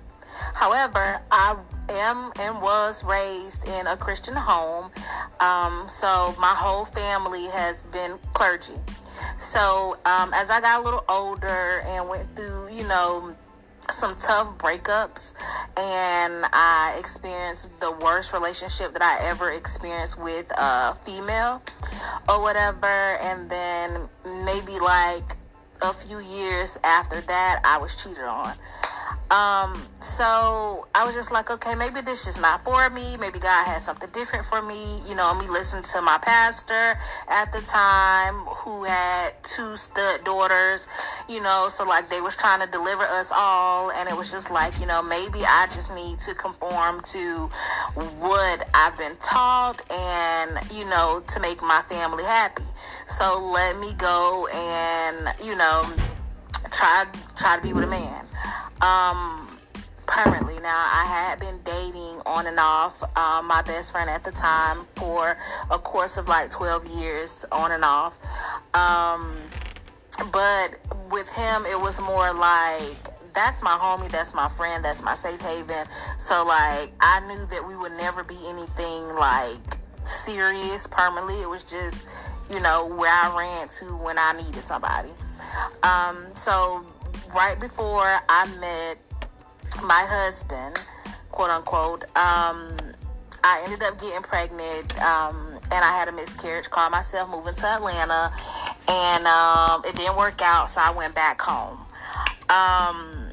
However, 0.55 1.21
I 1.31 1.57
am 1.89 2.33
and 2.39 2.63
was 2.63 3.05
raised 3.05 3.67
in 3.69 3.87
a 3.87 3.97
Christian 3.97 4.35
home. 4.35 4.91
Um, 5.41 5.85
so 5.89 6.35
my 6.39 6.55
whole 6.55 6.85
family 6.85 7.45
has 7.47 7.87
been 7.87 8.19
clergy. 8.33 8.75
So 9.39 9.99
um, 10.05 10.33
as 10.35 10.51
I 10.51 10.61
got 10.61 10.81
a 10.81 10.85
little 10.85 11.05
older 11.09 11.83
and 11.87 12.09
went 12.09 12.35
through, 12.37 12.69
you 12.73 12.87
know, 12.87 13.35
some 13.93 14.17
tough 14.17 14.57
breakups 14.59 15.35
and 15.77 16.45
I 16.53 16.97
experienced 16.99 17.69
the 17.81 17.91
worst 17.91 18.33
relationship 18.33 18.93
that 18.93 19.03
I 19.03 19.29
ever 19.29 19.51
experienced 19.51 20.19
with 20.19 20.51
a 20.57 20.95
female 21.05 21.63
or 22.29 22.41
whatever 22.41 22.87
and 22.87 23.51
then 23.51 24.09
maybe 24.45 24.79
like 24.79 25.37
a 25.83 25.93
few 25.93 26.21
years 26.21 26.79
after 26.85 27.21
that 27.23 27.61
I 27.65 27.79
was 27.79 27.97
cheated 27.97 28.25
on. 28.25 28.55
Um, 29.31 29.81
so 30.01 30.89
I 30.95 31.05
was 31.05 31.15
just 31.15 31.31
like, 31.31 31.51
okay, 31.51 31.75
maybe 31.75 32.01
this 32.01 32.27
is 32.27 32.37
not 32.37 32.65
for 32.65 32.91
me. 32.91 33.17
Maybe 33.17 33.39
God 33.39 33.65
has 33.67 33.85
something 33.85 34.11
different 34.11 34.45
for 34.45 34.61
me. 34.61 35.01
You 35.09 35.15
know, 35.15 35.33
me 35.35 35.47
listening 35.47 35.85
to 35.85 36.03
my 36.03 36.19
pastor 36.19 36.99
at 37.29 37.53
the 37.53 37.61
time 37.61 38.35
who 38.47 38.85
had 38.85 39.31
two 39.43 39.77
stud 39.77 40.25
daughters 40.25 40.89
you 41.31 41.41
know, 41.41 41.69
so 41.71 41.85
like 41.85 42.11
they 42.11 42.21
was 42.21 42.37
trying 42.37 42.61
to 42.61 42.67
deliver 42.67 43.05
us 43.05 43.31
all, 43.33 43.93
and 43.93 44.09
it 44.09 44.17
was 44.17 44.31
just 44.33 44.51
like, 44.51 44.79
you 44.81 44.87
know, 44.87 45.01
maybe 45.01 45.45
I 45.45 45.69
just 45.73 45.93
need 45.95 46.19
to 46.21 46.35
conform 46.35 47.03
to 47.03 47.47
what 48.19 48.69
I've 48.75 48.99
been 48.99 49.17
taught, 49.23 49.81
and 49.91 50.59
you 50.73 50.85
know, 50.85 51.23
to 51.29 51.41
make 51.41 51.63
my 51.63 51.83
family 51.89 52.25
happy. 52.25 52.65
So 53.07 53.39
let 53.39 53.79
me 53.79 53.93
go 53.95 54.49
and 54.49 55.33
you 55.45 55.57
know, 55.57 55.83
try 56.71 57.07
try 57.37 57.57
to 57.57 57.63
be 57.63 57.73
with 57.73 57.85
a 57.85 57.87
man. 57.87 58.27
Um, 58.81 59.51
permanently. 60.11 60.59
Now, 60.59 60.89
I 60.93 61.05
had 61.07 61.39
been 61.39 61.61
dating 61.65 62.21
on 62.27 62.47
and 62.47 62.59
off 62.59 63.03
um, 63.17 63.47
my 63.47 63.63
best 63.63 63.93
friend 63.93 64.11
at 64.11 64.25
the 64.25 64.33
time 64.33 64.85
for 64.97 65.37
a 65.71 65.79
course 65.79 66.17
of 66.17 66.29
like 66.29 66.51
12 66.51 66.87
years 66.99 67.45
on 67.53 67.71
and 67.71 67.85
off. 67.85 68.19
Um, 68.75 69.37
but 70.33 70.75
with 71.11 71.29
him, 71.29 71.65
it 71.65 71.81
was 71.81 72.01
more 72.01 72.33
like 72.33 72.97
that's 73.33 73.63
my 73.63 73.79
homie, 73.79 74.11
that's 74.11 74.35
my 74.35 74.49
friend, 74.49 74.85
that's 74.85 75.03
my 75.03 75.15
safe 75.15 75.41
haven. 75.41 75.87
So, 76.19 76.45
like, 76.45 76.93
I 77.01 77.21
knew 77.27 77.47
that 77.47 77.67
we 77.67 77.77
would 77.77 77.93
never 77.93 78.25
be 78.25 78.39
anything 78.47 79.15
like 79.15 79.79
serious 80.05 80.87
permanently. 80.89 81.41
It 81.41 81.49
was 81.49 81.63
just, 81.63 82.05
you 82.53 82.61
know, 82.61 82.87
where 82.87 83.13
I 83.13 83.37
ran 83.39 83.69
to 83.79 83.97
when 83.97 84.19
I 84.19 84.33
needed 84.33 84.63
somebody. 84.63 85.11
Um, 85.83 86.27
so, 86.33 86.85
right 87.35 87.59
before 87.59 88.21
I 88.29 88.47
met 88.61 88.99
my 89.83 90.05
husband, 90.09 90.87
quote 91.31 91.51
unquote, 91.51 92.05
um, 92.17 92.77
I 93.43 93.63
ended 93.65 93.83
up 93.83 94.01
getting 94.01 94.23
pregnant 94.23 95.01
um, 95.01 95.59
and 95.71 95.85
I 95.85 95.93
had 95.97 96.09
a 96.09 96.13
miscarriage, 96.13 96.69
called 96.69 96.93
myself 96.93 97.31
moving 97.31 97.55
to 97.55 97.67
Atlanta, 97.67 98.33
and 98.89 99.27
um, 99.27 99.83
it 99.85 99.95
didn't 99.97 100.17
work 100.17 100.43
out, 100.43 100.69
so 100.69 100.81
I 100.81 100.91
went 100.91 101.15
back 101.15 101.41
home. 101.41 101.79
Um, 102.51 103.31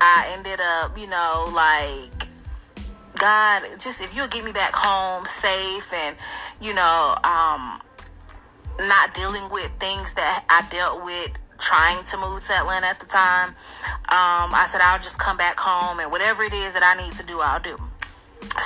I 0.00 0.32
ended 0.32 0.60
up, 0.60 0.98
you 0.98 1.06
know, 1.06 1.50
like, 1.54 2.28
God, 3.18 3.62
just 3.80 4.00
if 4.00 4.14
you'll 4.14 4.28
get 4.28 4.44
me 4.44 4.52
back 4.52 4.74
home 4.74 5.26
safe 5.26 5.92
and, 5.92 6.16
you 6.60 6.74
know, 6.74 7.16
um, 7.22 7.80
not 8.80 9.14
dealing 9.14 9.48
with 9.50 9.70
things 9.78 10.12
that 10.14 10.44
I 10.48 10.66
dealt 10.70 11.04
with 11.04 11.30
trying 11.58 12.04
to 12.04 12.16
move 12.16 12.44
to 12.46 12.52
Atlanta 12.52 12.86
at 12.86 13.00
the 13.00 13.06
time. 13.06 13.50
Um, 14.08 14.54
I 14.54 14.66
said 14.70 14.80
I'll 14.80 14.98
just 14.98 15.18
come 15.18 15.36
back 15.36 15.58
home 15.58 16.00
and 16.00 16.10
whatever 16.10 16.42
it 16.42 16.52
is 16.52 16.72
that 16.72 16.82
I 16.82 17.02
need 17.02 17.16
to 17.16 17.24
do, 17.24 17.40
I'll 17.40 17.60
do. 17.60 17.76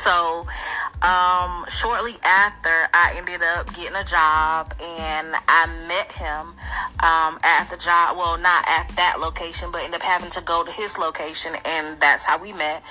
So, 0.04 0.46
um, 1.02 1.64
shortly 1.68 2.16
after, 2.22 2.88
I 2.92 3.14
ended 3.16 3.42
up 3.42 3.74
getting 3.74 3.96
a 3.96 4.04
job 4.04 4.74
and 4.80 5.34
I 5.48 5.66
met 5.88 6.12
him 6.12 6.54
um, 7.02 7.38
at 7.42 7.68
the 7.70 7.76
job. 7.76 8.16
Well, 8.16 8.38
not 8.38 8.64
at 8.68 8.88
that 8.96 9.20
location, 9.20 9.70
but 9.70 9.82
ended 9.82 10.00
up 10.00 10.02
having 10.02 10.30
to 10.30 10.40
go 10.40 10.64
to 10.64 10.70
his 10.70 10.98
location, 10.98 11.54
and 11.64 11.98
that's 12.00 12.22
how 12.22 12.38
we 12.38 12.52
met. 12.52 12.82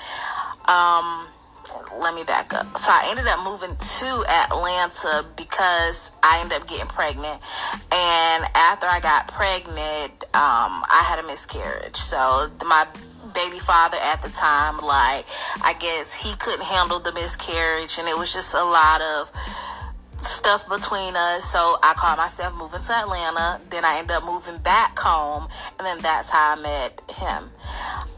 Um, 0.66 1.26
let 1.98 2.14
me 2.14 2.24
back 2.24 2.54
up. 2.54 2.78
So 2.78 2.90
I 2.90 3.08
ended 3.10 3.26
up 3.26 3.44
moving 3.44 3.76
to 3.76 4.24
Atlanta 4.28 5.26
because 5.36 6.10
I 6.22 6.40
ended 6.40 6.60
up 6.60 6.68
getting 6.68 6.86
pregnant. 6.86 7.40
And 7.92 8.44
after 8.54 8.86
I 8.86 9.00
got 9.00 9.28
pregnant, 9.28 10.24
um, 10.34 10.84
I 10.88 11.04
had 11.06 11.18
a 11.18 11.26
miscarriage. 11.26 11.96
So 11.96 12.50
my 12.64 12.86
baby 13.34 13.58
father 13.58 13.98
at 13.98 14.22
the 14.22 14.30
time, 14.30 14.78
like, 14.78 15.26
I 15.62 15.74
guess 15.78 16.12
he 16.12 16.34
couldn't 16.36 16.64
handle 16.64 17.00
the 17.00 17.12
miscarriage, 17.12 17.98
and 17.98 18.08
it 18.08 18.16
was 18.16 18.32
just 18.32 18.54
a 18.54 18.64
lot 18.64 19.00
of 19.02 19.30
stuff 20.22 20.68
between 20.68 21.16
us. 21.16 21.50
So 21.50 21.78
I 21.82 21.94
called 21.94 22.18
myself 22.18 22.54
moving 22.54 22.82
to 22.82 22.92
Atlanta. 22.92 23.60
Then 23.70 23.84
I 23.84 23.98
ended 23.98 24.16
up 24.16 24.24
moving 24.24 24.58
back 24.58 24.98
home, 24.98 25.48
and 25.78 25.86
then 25.86 25.98
that's 25.98 26.28
how 26.28 26.56
I 26.56 26.60
met 26.60 27.00
him. 27.10 27.50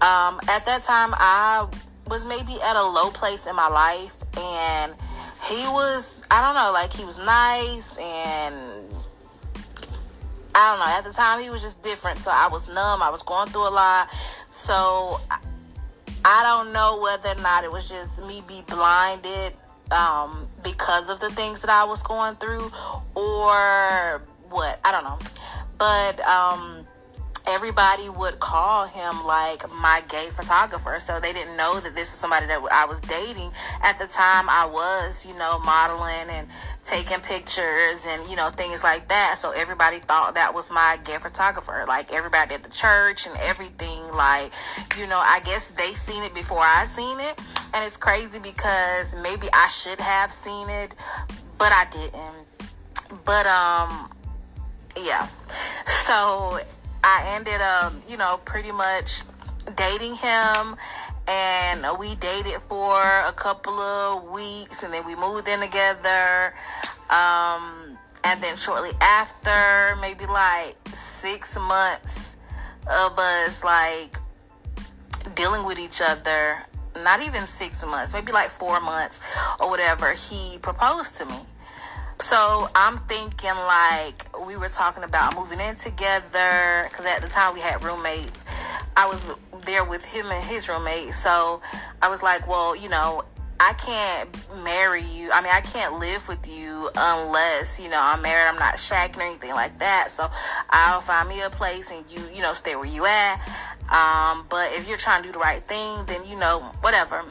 Um, 0.00 0.40
at 0.48 0.66
that 0.66 0.83
time, 0.85 1.14
I 1.14 1.66
was 2.12 2.27
maybe 2.27 2.61
at 2.61 2.77
a 2.77 2.83
low 2.83 3.11
place 3.11 3.46
in 3.46 3.57
my 3.57 3.68
life 3.68 4.14
and 4.37 4.92
he 5.48 5.62
was 5.68 6.20
I 6.31 6.42
don't 6.42 6.55
know, 6.55 6.70
like 6.70 6.92
he 6.92 7.07
was 7.07 7.16
nice 7.16 7.96
and 7.96 8.85
I 10.55 10.68
don't 10.68 10.79
know, 10.79 10.98
at 10.98 11.05
the 11.05 11.12
time 11.12 11.40
he 11.40 11.48
was 11.48 11.62
just 11.62 11.83
different. 11.83 12.18
So 12.18 12.31
I 12.31 12.48
was 12.48 12.68
numb, 12.68 13.01
I 13.01 13.09
was 13.09 13.22
going 13.22 13.48
through 13.48 13.66
a 13.66 13.72
lot. 13.72 14.11
So 14.51 15.22
I 16.22 16.42
don't 16.42 16.75
know 16.75 17.01
whether 17.01 17.31
or 17.31 17.42
not 17.42 17.64
it 17.64 17.72
was 17.72 17.88
just 17.88 18.22
me 18.22 18.44
be 18.46 18.61
blinded 18.68 19.55
um, 19.90 20.46
because 20.62 21.09
of 21.09 21.18
the 21.18 21.31
things 21.31 21.62
that 21.62 21.70
I 21.70 21.85
was 21.85 22.03
going 22.03 22.37
through 22.37 22.70
or 23.14 24.22
what. 24.51 24.81
I 24.85 24.92
don't 24.92 25.05
know. 25.05 25.18
But 25.79 26.20
um, 26.20 26.87
everybody 27.46 28.09
would 28.09 28.38
call 28.40 28.87
him 28.87 29.24
like 29.24 29.70
my 29.72 30.02
gay 30.09 30.28
photographer. 30.31 30.98
So 31.00 31.20
they 31.20 31.33
didn't 31.33 31.57
know 31.57 31.81
that 31.81 31.94
this 31.94 32.11
was 32.12 32.20
somebody 32.20 32.46
that 32.46 32.61
I 32.70 32.85
was 32.85 33.00
dating. 33.00 33.52
At 33.83 33.98
the 33.98 34.07
time, 34.07 34.48
I 34.48 34.66
was, 34.66 35.26
you 35.26 35.37
know, 35.37 35.59
modeling 35.61 36.31
and 36.31 36.48
taking 36.85 37.20
pictures 37.20 38.05
and, 38.07 38.26
you 38.28 38.37
know, 38.37 38.50
things 38.50 38.83
like 38.83 39.09
that. 39.09 39.38
So 39.38 39.50
everybody 39.50 39.98
thought 39.98 40.35
that 40.35 40.55
was 40.55 40.70
my 40.70 40.98
gay 41.05 41.18
photographer. 41.18 41.85
Like 41.87 42.12
everybody 42.12 42.55
at 42.55 42.62
the 42.62 42.70
church 42.70 43.26
and 43.26 43.37
everything. 43.38 44.02
Like, 44.12 44.52
you 44.98 45.07
know, 45.07 45.18
I 45.18 45.40
guess 45.40 45.68
they 45.68 45.94
seen 45.94 46.22
it 46.22 46.35
before 46.35 46.62
I 46.62 46.85
seen 46.87 47.20
it. 47.20 47.40
And 47.74 47.85
it's 47.85 47.96
crazy 47.96 48.38
because 48.38 49.07
maybe 49.22 49.48
I 49.52 49.68
should 49.68 50.00
have 50.00 50.33
seen 50.33 50.68
it, 50.68 50.94
but 51.59 51.72
I 51.72 51.87
didn't. 51.90 53.22
But, 53.24 53.46
um, 53.46 54.11
yeah. 54.96 55.28
So 55.87 56.61
I 57.04 57.34
ended 57.34 57.60
up, 57.60 57.92
you 58.08 58.16
know, 58.16 58.40
pretty 58.44 58.72
much 58.72 59.22
dating 59.76 60.16
him 60.16 60.76
and 61.26 61.86
we 61.98 62.14
dated 62.16 62.60
for 62.68 63.00
a 63.00 63.32
couple 63.32 63.78
of 63.78 64.30
weeks 64.30 64.82
and 64.82 64.92
then 64.92 65.06
we 65.06 65.14
moved 65.14 65.48
in 65.48 65.60
together. 65.60 66.54
Um, 67.10 67.98
and 68.24 68.42
then 68.42 68.56
shortly 68.56 68.92
after, 69.00 69.96
maybe 70.00 70.26
like 70.26 70.76
six 70.94 71.56
months 71.56 72.36
of 72.86 73.18
us 73.18 73.62
like 73.62 74.16
dealing 75.34 75.64
with 75.64 75.78
each 75.78 76.00
other, 76.00 76.62
not 77.02 77.22
even 77.22 77.46
six 77.46 77.84
months, 77.84 78.12
maybe 78.12 78.32
like 78.32 78.50
four 78.50 78.80
months 78.80 79.20
or 79.60 79.70
whatever, 79.70 80.12
he 80.12 80.58
proposed 80.58 81.16
to 81.16 81.26
me. 81.26 81.36
So 82.22 82.70
I'm 82.76 82.98
thinking 82.98 83.50
like 83.50 84.24
we 84.46 84.56
were 84.56 84.68
talking 84.68 85.02
about 85.02 85.35
moving 85.37 85.58
in 85.58 85.74
together 85.74 86.87
because 86.88 87.04
at 87.04 87.20
the 87.20 87.28
time 87.28 87.52
we 87.52 87.61
had 87.61 87.82
roommates. 87.82 88.44
I 88.96 89.06
was 89.06 89.20
there 89.66 89.85
with 89.85 90.04
him 90.04 90.30
and 90.30 90.44
his 90.44 90.68
roommate. 90.68 91.14
So 91.14 91.61
I 92.00 92.08
was 92.08 92.22
like, 92.22 92.46
well, 92.46 92.76
you 92.76 92.88
know, 92.88 93.24
I 93.58 93.72
can't 93.74 94.28
marry 94.62 95.02
you. 95.02 95.32
I 95.32 95.42
mean, 95.42 95.50
I 95.52 95.62
can't 95.62 95.98
live 95.98 96.26
with 96.28 96.46
you 96.46 96.90
unless, 96.94 97.80
you 97.80 97.88
know, 97.88 98.00
I'm 98.00 98.22
married. 98.22 98.48
I'm 98.48 98.58
not 98.58 98.76
shacking 98.76 99.18
or 99.18 99.22
anything 99.22 99.52
like 99.54 99.78
that. 99.80 100.12
So 100.12 100.30
I'll 100.70 101.00
find 101.00 101.28
me 101.28 101.42
a 101.42 101.50
place 101.50 101.90
and 101.90 102.04
you, 102.08 102.22
you 102.32 102.40
know, 102.40 102.54
stay 102.54 102.76
where 102.76 102.87
you 102.87 103.04
at. 103.04 103.40
Um, 103.90 104.46
but 104.48 104.72
if 104.72 104.88
you're 104.88 104.96
trying 104.96 105.22
to 105.22 105.28
do 105.28 105.32
the 105.32 105.40
right 105.40 105.66
thing, 105.66 106.04
then, 106.06 106.24
you 106.24 106.38
know, 106.38 106.61
whatever. 106.82 107.24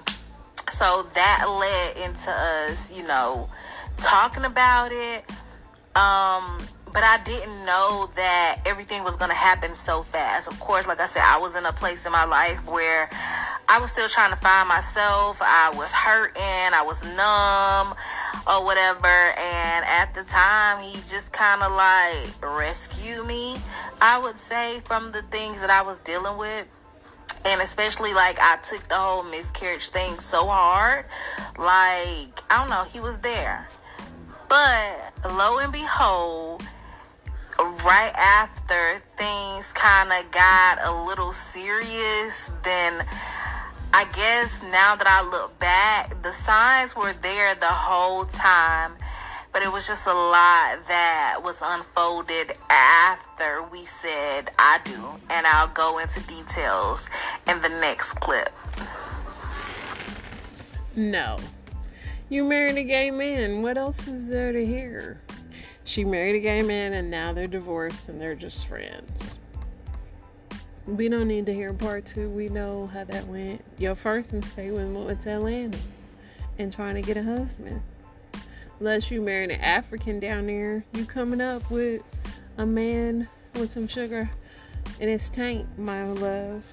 So 0.69 1.07
that 1.15 1.45
led 1.49 1.97
into 1.97 2.29
us, 2.29 2.91
you 2.91 3.03
know, 3.03 3.49
talking 4.01 4.45
about 4.45 4.91
it. 4.91 5.23
Um, 5.95 6.57
but 6.93 7.03
I 7.03 7.21
didn't 7.23 7.65
know 7.65 8.09
that 8.15 8.61
everything 8.65 9.03
was 9.03 9.15
going 9.15 9.29
to 9.29 9.35
happen 9.35 9.75
so 9.75 10.03
fast. 10.03 10.47
Of 10.47 10.59
course, 10.59 10.87
like 10.87 10.99
I 10.99 11.05
said, 11.05 11.23
I 11.23 11.37
was 11.37 11.55
in 11.55 11.65
a 11.65 11.71
place 11.71 12.05
in 12.05 12.11
my 12.11 12.25
life 12.25 12.65
where 12.67 13.09
I 13.69 13.79
was 13.79 13.91
still 13.91 14.09
trying 14.09 14.31
to 14.31 14.37
find 14.37 14.67
myself. 14.67 15.37
I 15.41 15.71
was 15.75 15.91
hurting, 15.91 16.41
I 16.41 16.83
was 16.85 17.01
numb 17.03 17.95
or 18.45 18.65
whatever. 18.65 19.07
And 19.07 19.85
at 19.85 20.13
the 20.13 20.23
time, 20.23 20.83
he 20.83 20.99
just 21.09 21.31
kind 21.31 21.63
of 21.63 21.71
like 21.71 22.27
rescued 22.41 23.25
me, 23.25 23.57
I 24.01 24.17
would 24.17 24.37
say, 24.37 24.81
from 24.83 25.11
the 25.13 25.21
things 25.23 25.61
that 25.61 25.69
I 25.69 25.81
was 25.81 25.97
dealing 25.99 26.37
with. 26.37 26.67
And 27.45 27.61
especially 27.61 28.13
like 28.13 28.37
I 28.41 28.57
took 28.57 28.87
the 28.89 28.95
whole 28.95 29.23
miscarriage 29.23 29.87
thing 29.89 30.19
so 30.19 30.47
hard. 30.47 31.05
Like, 31.57 32.43
I 32.49 32.57
don't 32.59 32.69
know, 32.69 32.83
he 32.83 32.99
was 32.99 33.19
there. 33.19 33.67
But 34.51 35.13
lo 35.23 35.59
and 35.59 35.71
behold, 35.71 36.61
right 37.57 38.11
after 38.17 39.01
things 39.15 39.71
kind 39.71 40.11
of 40.11 40.29
got 40.29 40.79
a 40.83 41.05
little 41.05 41.31
serious, 41.31 42.51
then 42.61 43.01
I 43.93 44.03
guess 44.13 44.61
now 44.63 44.97
that 44.97 45.07
I 45.07 45.21
look 45.21 45.57
back, 45.57 46.21
the 46.21 46.33
signs 46.33 46.97
were 46.97 47.13
there 47.21 47.55
the 47.55 47.65
whole 47.65 48.25
time. 48.25 48.91
But 49.53 49.63
it 49.63 49.71
was 49.71 49.87
just 49.87 50.05
a 50.05 50.13
lot 50.13 50.85
that 50.89 51.39
was 51.41 51.61
unfolded 51.63 52.51
after 52.69 53.63
we 53.71 53.85
said 53.85 54.51
I 54.59 54.81
do. 54.83 55.01
And 55.29 55.47
I'll 55.47 55.69
go 55.69 55.99
into 55.99 56.19
details 56.27 57.07
in 57.47 57.61
the 57.61 57.69
next 57.69 58.15
clip. 58.15 58.51
No. 60.93 61.37
You 62.31 62.45
married 62.45 62.77
a 62.77 62.83
gay 62.85 63.11
man. 63.11 63.61
What 63.61 63.77
else 63.77 64.07
is 64.07 64.29
there 64.29 64.53
to 64.53 64.65
hear? 64.65 65.21
She 65.83 66.05
married 66.05 66.37
a 66.37 66.39
gay 66.39 66.61
man 66.61 66.93
and 66.93 67.11
now 67.11 67.33
they're 67.33 67.45
divorced 67.45 68.07
and 68.07 68.21
they're 68.21 68.35
just 68.35 68.67
friends. 68.67 69.37
We 70.87 71.09
don't 71.09 71.27
need 71.27 71.45
to 71.47 71.53
hear 71.53 71.73
part 71.73 72.05
two. 72.05 72.29
We 72.29 72.47
know 72.47 72.87
how 72.87 73.03
that 73.03 73.27
went. 73.27 73.61
Your 73.79 73.95
first 73.95 74.31
mistake 74.31 74.71
was 74.71 74.87
moving 74.87 75.17
to 75.17 75.29
Atlanta 75.29 75.77
and 76.57 76.71
trying 76.71 76.95
to 76.95 77.01
get 77.01 77.17
a 77.17 77.23
husband. 77.23 77.81
Unless 78.79 79.11
you 79.11 79.19
married 79.19 79.51
an 79.51 79.59
African 79.59 80.21
down 80.21 80.47
there, 80.47 80.85
you 80.93 81.03
coming 81.03 81.41
up 81.41 81.69
with 81.69 82.01
a 82.57 82.65
man 82.65 83.27
with 83.55 83.71
some 83.73 83.89
sugar 83.89 84.29
in 85.01 85.09
his 85.09 85.29
tank, 85.29 85.67
my 85.77 86.05
love. 86.05 86.63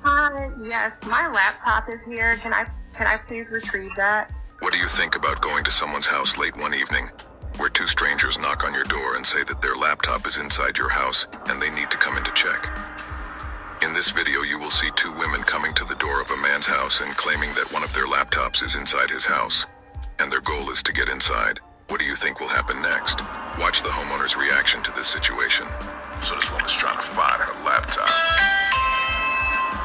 Hi, 0.00 0.50
yes, 0.66 1.04
my 1.04 1.28
laptop 1.28 1.90
is 1.90 2.06
here. 2.06 2.36
Can 2.36 2.54
I 2.54 2.66
can 2.94 3.06
I 3.06 3.18
please 3.18 3.50
retrieve 3.50 3.94
that? 3.96 4.32
What 4.66 4.72
do 4.72 4.80
you 4.80 4.88
think 4.88 5.14
about 5.14 5.40
going 5.40 5.62
to 5.62 5.70
someone's 5.70 6.06
house 6.06 6.36
late 6.36 6.56
one 6.56 6.74
evening, 6.74 7.08
where 7.58 7.68
two 7.68 7.86
strangers 7.86 8.36
knock 8.36 8.64
on 8.64 8.74
your 8.74 8.82
door 8.82 9.14
and 9.14 9.24
say 9.24 9.44
that 9.44 9.62
their 9.62 9.76
laptop 9.76 10.26
is 10.26 10.38
inside 10.38 10.76
your 10.76 10.88
house 10.88 11.28
and 11.46 11.62
they 11.62 11.70
need 11.70 11.88
to 11.92 11.96
come 11.96 12.16
in 12.16 12.24
to 12.24 12.32
check? 12.32 12.68
In 13.80 13.94
this 13.94 14.10
video, 14.10 14.42
you 14.42 14.58
will 14.58 14.72
see 14.72 14.90
two 14.96 15.12
women 15.12 15.42
coming 15.42 15.72
to 15.74 15.84
the 15.84 15.94
door 15.94 16.20
of 16.20 16.32
a 16.32 16.36
man's 16.36 16.66
house 16.66 17.00
and 17.00 17.16
claiming 17.16 17.54
that 17.54 17.72
one 17.72 17.84
of 17.84 17.94
their 17.94 18.08
laptops 18.08 18.60
is 18.64 18.74
inside 18.74 19.08
his 19.08 19.24
house, 19.24 19.66
and 20.18 20.32
their 20.32 20.40
goal 20.40 20.68
is 20.70 20.82
to 20.82 20.92
get 20.92 21.08
inside. 21.08 21.60
What 21.86 22.00
do 22.00 22.04
you 22.04 22.16
think 22.16 22.40
will 22.40 22.48
happen 22.48 22.82
next? 22.82 23.20
Watch 23.60 23.84
the 23.84 23.94
homeowner's 23.94 24.36
reaction 24.36 24.82
to 24.82 24.90
this 24.90 25.06
situation. 25.06 25.68
So 26.24 26.34
this 26.34 26.50
woman's 26.50 26.74
trying 26.74 26.96
to 26.96 27.06
find 27.06 27.40
her 27.40 27.64
laptop. 27.64 28.10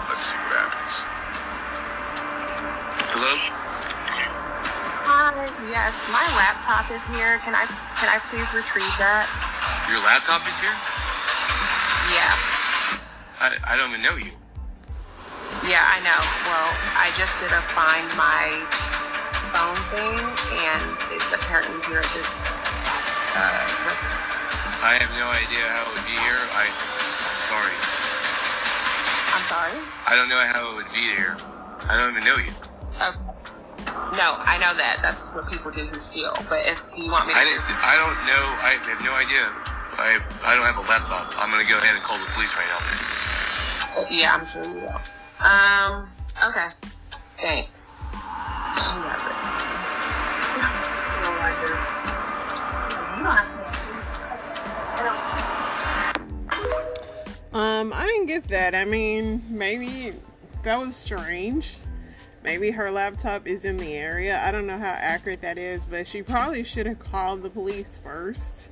Let's 0.09 0.25
see 0.25 0.37
what 0.37 0.57
happens. 0.57 1.05
Hello? 3.13 3.70
Hi, 5.21 5.45
yes, 5.69 5.93
my 6.09 6.25
laptop 6.33 6.89
is 6.89 7.05
here. 7.13 7.37
Can 7.45 7.53
I 7.53 7.69
can 8.01 8.09
I 8.09 8.17
please 8.33 8.49
retrieve 8.57 8.89
that? 8.97 9.29
Your 9.85 10.01
laptop 10.01 10.41
is 10.49 10.57
here? 10.57 10.73
Yeah. 12.09 12.33
I, 13.37 13.53
I 13.69 13.77
don't 13.77 13.93
even 13.93 14.01
know 14.01 14.17
you. 14.17 14.33
Yeah, 15.61 15.85
I 15.85 16.01
know. 16.01 16.17
Well, 16.49 16.69
I 16.97 17.13
just 17.13 17.37
did 17.37 17.53
a 17.53 17.61
find 17.77 18.09
my 18.17 18.49
phone 19.53 19.77
thing, 19.93 20.17
and 20.57 20.81
it's 21.13 21.29
apparently 21.29 21.77
here 21.85 22.01
at 22.01 22.11
this. 22.17 22.31
Uh, 23.37 23.61
I 24.81 24.97
have 24.97 25.13
no 25.21 25.29
idea 25.29 25.69
how 25.69 25.85
it 25.85 26.01
would 26.01 26.07
be 26.09 26.17
here. 26.17 26.41
I 26.57 26.65
sorry. 27.45 27.77
I'm 29.37 29.45
sorry. 29.45 29.77
I 30.09 30.17
don't 30.17 30.33
know 30.33 30.41
how 30.49 30.73
it 30.73 30.81
would 30.81 30.89
be 30.89 31.13
here. 31.13 31.37
I 31.85 31.93
don't 31.93 32.09
even 32.09 32.25
know 32.25 32.41
you. 32.41 32.70
Okay. 34.11 34.19
No, 34.19 34.35
I 34.43 34.57
know 34.59 34.75
that. 34.75 34.99
That's 35.01 35.29
what 35.29 35.47
people 35.49 35.71
do 35.71 35.85
who 35.87 35.99
steal. 35.99 36.35
But 36.49 36.67
if 36.67 36.83
you 36.97 37.09
want 37.09 37.27
me 37.27 37.33
to, 37.33 37.39
I 37.39 37.45
didn't. 37.47 37.63
I 37.79 37.95
don't 37.95 38.19
know. 38.27 38.43
I 38.59 38.75
have 38.83 38.99
no 39.07 39.13
idea. 39.15 39.47
I 39.95 40.19
I 40.43 40.55
don't 40.55 40.65
have 40.65 40.75
a 40.75 40.81
laptop. 40.81 41.31
I'm 41.39 41.49
gonna 41.49 41.63
go 41.63 41.77
ahead 41.77 41.95
and 41.95 42.03
call 42.03 42.19
the 42.19 42.25
police 42.35 42.51
right 42.59 42.67
now. 42.67 44.07
yeah, 44.11 44.35
I'm 44.35 44.45
sure 44.47 44.65
you 44.67 44.83
will. 44.83 44.99
Um. 45.39 46.09
Okay. 46.43 46.67
Thanks. 47.39 47.87
She 48.11 48.99
has 48.99 49.23
it. 49.23 49.35
No 51.21 51.29
wonder. 51.37 51.77
You 53.15 53.23
don't 53.23 53.35
have. 53.35 53.61
Um, 57.53 57.93
I 57.93 58.07
didn't 58.07 58.27
get 58.27 58.47
that. 58.47 58.73
I 58.75 58.85
mean, 58.85 59.43
maybe 59.49 60.13
that 60.63 60.79
was 60.79 60.95
strange. 60.95 61.75
Maybe 62.43 62.71
her 62.71 62.89
laptop 62.89 63.45
is 63.45 63.65
in 63.65 63.77
the 63.77 63.93
area. 63.93 64.41
I 64.43 64.51
don't 64.51 64.65
know 64.65 64.77
how 64.77 64.95
accurate 64.97 65.41
that 65.41 65.57
is, 65.57 65.85
but 65.85 66.07
she 66.07 66.23
probably 66.23 66.63
should 66.63 66.87
have 66.87 66.99
called 66.99 67.43
the 67.43 67.49
police 67.49 67.99
first 68.03 68.69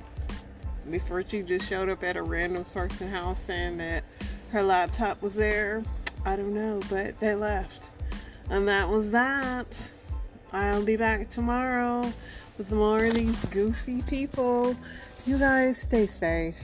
before 0.90 1.22
she 1.28 1.42
just 1.42 1.68
showed 1.68 1.88
up 1.88 2.02
at 2.02 2.16
a 2.16 2.22
random 2.22 2.64
Sourcing 2.64 3.10
house 3.10 3.40
saying 3.40 3.76
that 3.78 4.02
her 4.50 4.62
laptop 4.62 5.22
was 5.22 5.34
there. 5.34 5.84
I 6.24 6.34
don't 6.36 6.52
know, 6.52 6.80
but 6.90 7.18
they 7.20 7.34
left. 7.34 7.88
And 8.48 8.66
that 8.66 8.88
was 8.88 9.12
that. 9.12 9.80
I'll 10.52 10.84
be 10.84 10.96
back 10.96 11.30
tomorrow 11.30 12.12
with 12.58 12.72
more 12.72 13.04
of 13.04 13.14
these 13.14 13.44
goofy 13.46 14.02
people. 14.02 14.74
You 15.26 15.38
guys 15.38 15.80
stay 15.80 16.06
safe. 16.06 16.60